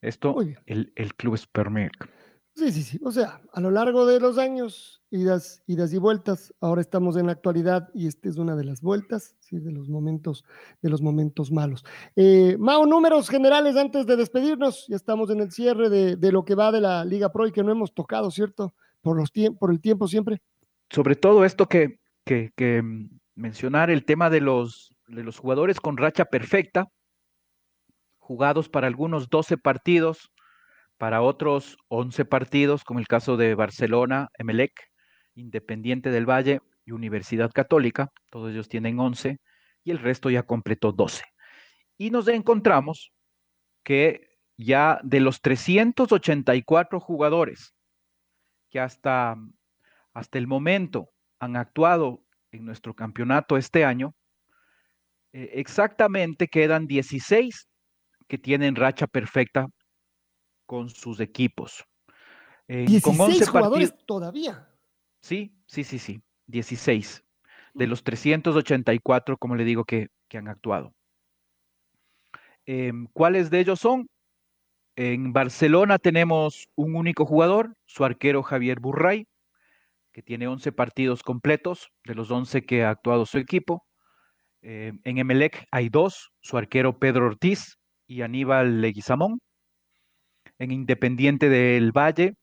[0.00, 0.36] Esto,
[0.66, 2.08] el, el, club Spermerc.
[2.58, 2.98] Sí, sí, sí.
[3.04, 7.26] O sea, a lo largo de los años, idas, idas y vueltas, ahora estamos en
[7.26, 10.44] la actualidad y esta es una de las vueltas, sí, de los momentos,
[10.82, 11.84] de los momentos malos.
[12.16, 14.86] Eh, Mao, números generales antes de despedirnos.
[14.88, 17.52] Ya estamos en el cierre de, de, lo que va de la Liga Pro y
[17.52, 18.74] que no hemos tocado, ¿cierto?
[19.02, 20.42] Por, los por el tiempo siempre.
[20.90, 22.82] Sobre todo esto que, que, que
[23.36, 26.90] mencionar, el tema de los, de los jugadores con racha perfecta,
[28.18, 30.32] jugados para algunos 12 partidos,
[30.98, 34.72] para otros 11 partidos, como el caso de Barcelona, Emelec,
[35.34, 39.38] Independiente del Valle y Universidad Católica, todos ellos tienen 11
[39.84, 41.24] y el resto ya completó 12.
[41.96, 43.12] Y nos encontramos
[43.84, 47.74] que ya de los 384 jugadores
[48.70, 49.36] que hasta,
[50.12, 54.14] hasta el momento han actuado en nuestro campeonato este año,
[55.32, 57.68] eh, exactamente quedan 16
[58.26, 59.68] que tienen racha perfecta
[60.68, 61.82] con sus equipos.
[62.68, 64.68] Eh, 16 con 11 jugadores todavía.
[65.22, 66.22] Sí, sí, sí, sí.
[66.46, 67.24] 16
[67.72, 70.92] de los 384, como le digo, que, que han actuado.
[72.66, 74.08] Eh, ¿Cuáles de ellos son?
[74.94, 79.26] En Barcelona tenemos un único jugador, su arquero Javier Burray,
[80.12, 83.86] que tiene 11 partidos completos de los 11 que ha actuado su equipo.
[84.60, 89.40] Eh, en Emelec hay dos, su arquero Pedro Ortiz y Aníbal Leguizamón.
[90.58, 92.34] En Independiente del Valle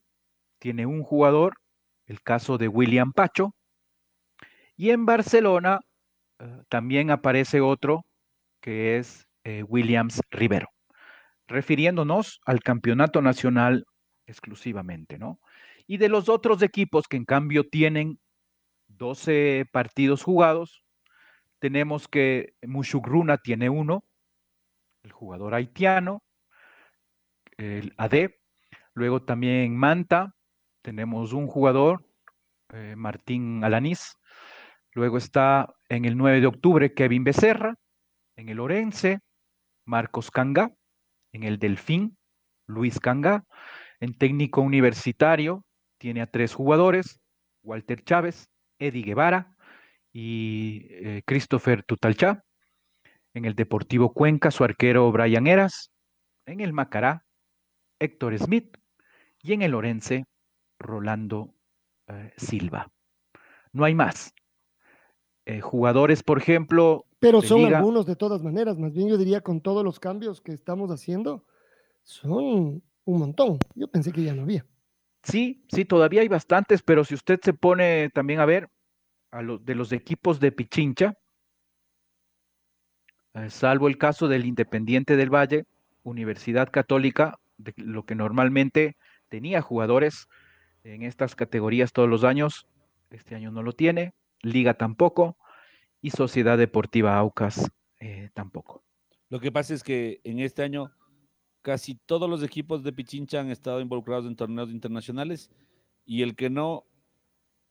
[0.59, 1.55] tiene un jugador,
[2.07, 3.53] el caso de William Pacho.
[4.78, 5.80] Y en Barcelona
[6.39, 8.05] eh, también aparece otro
[8.61, 10.70] que es eh, Williams Rivero,
[11.47, 13.86] refiriéndonos al campeonato nacional
[14.26, 15.39] exclusivamente, ¿no?
[15.88, 18.20] Y de los otros equipos que en cambio tienen
[18.88, 20.84] 12 partidos jugados,
[21.59, 24.03] tenemos que Mushugruna tiene uno,
[25.03, 26.24] el jugador haitiano,
[27.58, 28.32] el AD.
[28.93, 30.36] Luego también Manta
[30.82, 32.06] tenemos un jugador,
[32.72, 34.18] eh, Martín Alanís.
[34.93, 37.76] Luego está en el 9 de octubre Kevin Becerra.
[38.36, 39.20] En el Orense,
[39.86, 40.72] Marcos Canga.
[41.34, 42.18] En el Delfín,
[42.68, 43.45] Luis Canga.
[43.99, 45.66] En técnico universitario,
[45.97, 47.20] tiene a tres jugadores,
[47.64, 49.56] Walter Chávez, Eddie Guevara
[50.14, 52.43] y eh, Christopher Tutalchá.
[53.34, 55.91] En el Deportivo Cuenca, su arquero Brian Eras.
[56.45, 57.26] En el Macará,
[58.00, 58.78] Héctor Smith.
[59.41, 60.26] Y en el Orense,
[60.80, 61.54] Rolando
[62.08, 62.91] eh, Silva.
[63.72, 64.34] No hay más.
[65.46, 67.06] Eh, jugadores, por ejemplo.
[67.20, 70.52] Pero son algunos de todas maneras, más bien yo diría con todos los cambios que
[70.52, 71.46] estamos haciendo,
[72.04, 73.60] son un montón.
[73.76, 74.66] Yo pensé que ya no había.
[75.24, 78.70] Sí, sí, todavía hay bastantes, pero si usted se pone también a ver
[79.32, 81.18] a los de los equipos de Pichincha,
[83.34, 85.66] eh, salvo el caso del Independiente del Valle,
[86.04, 88.97] Universidad Católica, de lo que normalmente
[89.30, 90.28] tenía jugadores
[90.84, 92.68] en estas categorías todos los años,
[93.10, 95.38] este año no lo tiene, Liga tampoco,
[96.01, 98.84] y Sociedad Deportiva Aucas eh, tampoco.
[99.30, 100.91] Lo que pasa es que en este año
[101.62, 105.49] casi todos los equipos de Pichincha han estado involucrados en torneos internacionales
[106.06, 106.86] y el que no,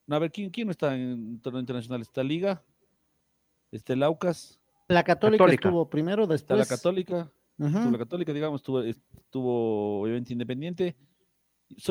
[0.09, 2.03] a ver, ¿quién, quién está en torneo internacional?
[2.03, 2.64] ¿Está Liga?
[3.70, 4.59] ¿Está el Aucas?
[4.89, 6.43] La Católica, estuvo primero, después.
[6.43, 10.96] Está la Católica, la Católica, digamos, estuvo, estuvo obviamente independiente.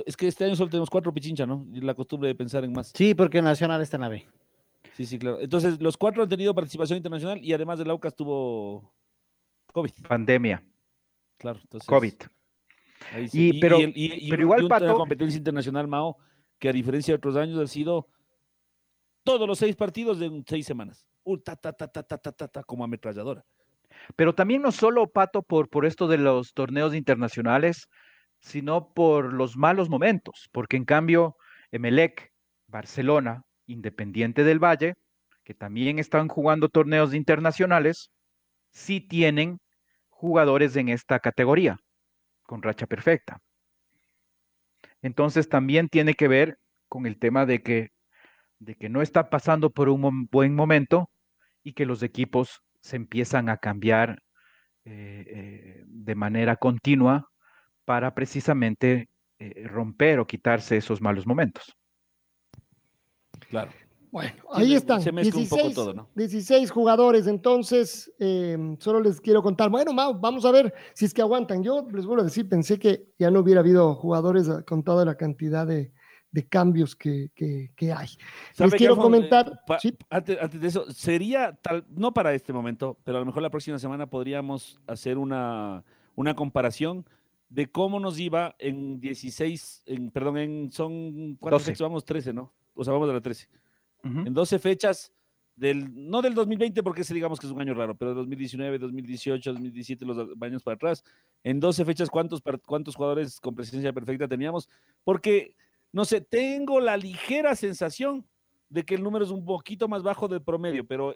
[0.05, 1.65] Es que este año solo tenemos cuatro Pichincha, ¿no?
[1.73, 2.91] Y la costumbre de pensar en más.
[2.95, 4.27] Sí, porque Nacional está en la B.
[4.95, 5.39] Sí, sí, claro.
[5.39, 8.93] Entonces, los cuatro han tenido participación internacional y además del Aucas tuvo
[9.71, 9.91] COVID.
[10.07, 10.63] Pandemia.
[11.37, 11.87] Claro, entonces.
[11.87, 12.13] COVID.
[13.33, 14.97] y, pero, igual, para Pato.
[14.97, 16.17] competencia internacional, Mao,
[16.59, 18.07] que a diferencia de otros años ha sido
[19.23, 21.05] todos los seis partidos de seis semanas.
[21.23, 23.43] Uh, ta, ta, ta, ta, ta, ta, ta, como ametralladora.
[24.15, 27.87] Pero también no solo, Pato, por, por esto de los torneos internacionales,
[28.39, 31.37] sino por los malos momentos, porque en cambio,
[31.71, 32.31] Emelec,
[32.67, 34.95] Barcelona, Independiente del Valle,
[35.43, 38.09] que también están jugando torneos internacionales,
[38.71, 39.59] sí tienen
[40.09, 41.77] jugadores en esta categoría,
[42.43, 43.39] con racha perfecta.
[45.01, 47.89] Entonces también tiene que ver con el tema de que,
[48.59, 51.09] de que no está pasando por un buen momento
[51.63, 54.21] y que los equipos se empiezan a cambiar
[54.83, 57.29] eh, eh, de manera continua
[57.85, 59.09] para precisamente
[59.39, 61.73] eh, romper o quitarse esos malos momentos.
[63.49, 63.71] Claro.
[64.11, 65.01] Bueno, ahí están.
[65.01, 66.09] Se mezcla 16, un poco todo, ¿no?
[66.15, 69.69] 16 jugadores, entonces eh, solo les quiero contar.
[69.69, 71.63] Bueno, vamos a ver si es que aguantan.
[71.63, 75.15] Yo les vuelvo a decir, pensé que ya no hubiera habido jugadores con toda la
[75.15, 75.93] cantidad de,
[76.33, 78.07] de cambios que, que- que hay.
[78.53, 79.47] ¿Sabe Les qué, quiero Alfon- comentar.
[79.47, 83.21] eh, pa- sí, antes, antes de eso, sería tal, no para este momento, pero a
[83.21, 85.83] lo mejor la próxima semana podríamos hacer una,
[86.15, 87.05] una comparación
[87.49, 91.71] de cómo nos iba en 16, en, perdón, en son, ¿cuántas 12.
[91.71, 92.03] fechas vamos?
[92.03, 92.51] 13, ¿no?
[92.73, 93.47] O sea, vamos a la 13.
[94.03, 94.19] Ujú.
[94.25, 95.13] En 12 fechas,
[95.55, 98.79] del, no del 2020, porque ese digamos que es un año raro, pero de 2019,
[98.79, 101.03] 2018, 2017, los años para atrás,
[101.43, 104.67] en 12 fechas, ¿cuántos, cuántos jugadores con presencia perfecta teníamos?
[105.03, 105.55] Porque,
[105.93, 108.25] no sé, tengo la ligera sensación
[108.67, 111.15] de que el número es un poquito más bajo del promedio, pero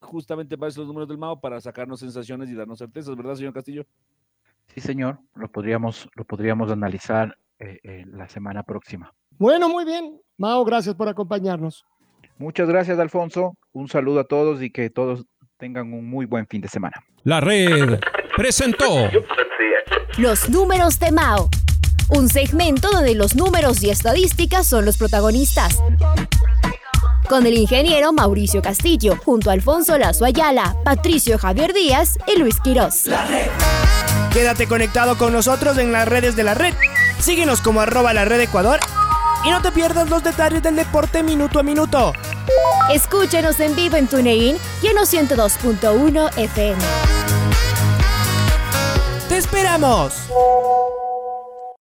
[0.00, 3.54] justamente para eso los números del MAO, para sacarnos sensaciones y darnos certezas, ¿verdad, señor
[3.54, 3.86] Castillo?
[4.66, 9.14] Sí, señor, lo podríamos, lo podríamos analizar eh, eh, la semana próxima.
[9.38, 10.20] Bueno, muy bien.
[10.36, 11.84] Mao, gracias por acompañarnos.
[12.36, 13.56] Muchas gracias, Alfonso.
[13.72, 15.24] Un saludo a todos y que todos
[15.56, 16.96] tengan un muy buen fin de semana.
[17.22, 18.00] La red
[18.36, 19.08] presentó
[20.18, 21.48] Los números de Mao.
[22.08, 25.78] Un segmento donde los números y estadísticas son los protagonistas.
[27.28, 32.60] Con el ingeniero Mauricio Castillo, junto a Alfonso Lazo Ayala, Patricio Javier Díaz y Luis
[32.60, 33.04] Quirós.
[34.32, 36.74] Quédate conectado con nosotros en las redes de la red.
[37.20, 38.80] Síguenos como arroba la red Ecuador
[39.44, 42.12] y no te pierdas los detalles del deporte minuto a minuto.
[42.92, 46.82] Escúchanos en vivo en TuneIn y en los 102.1 FM.
[49.28, 50.12] ¡Te esperamos!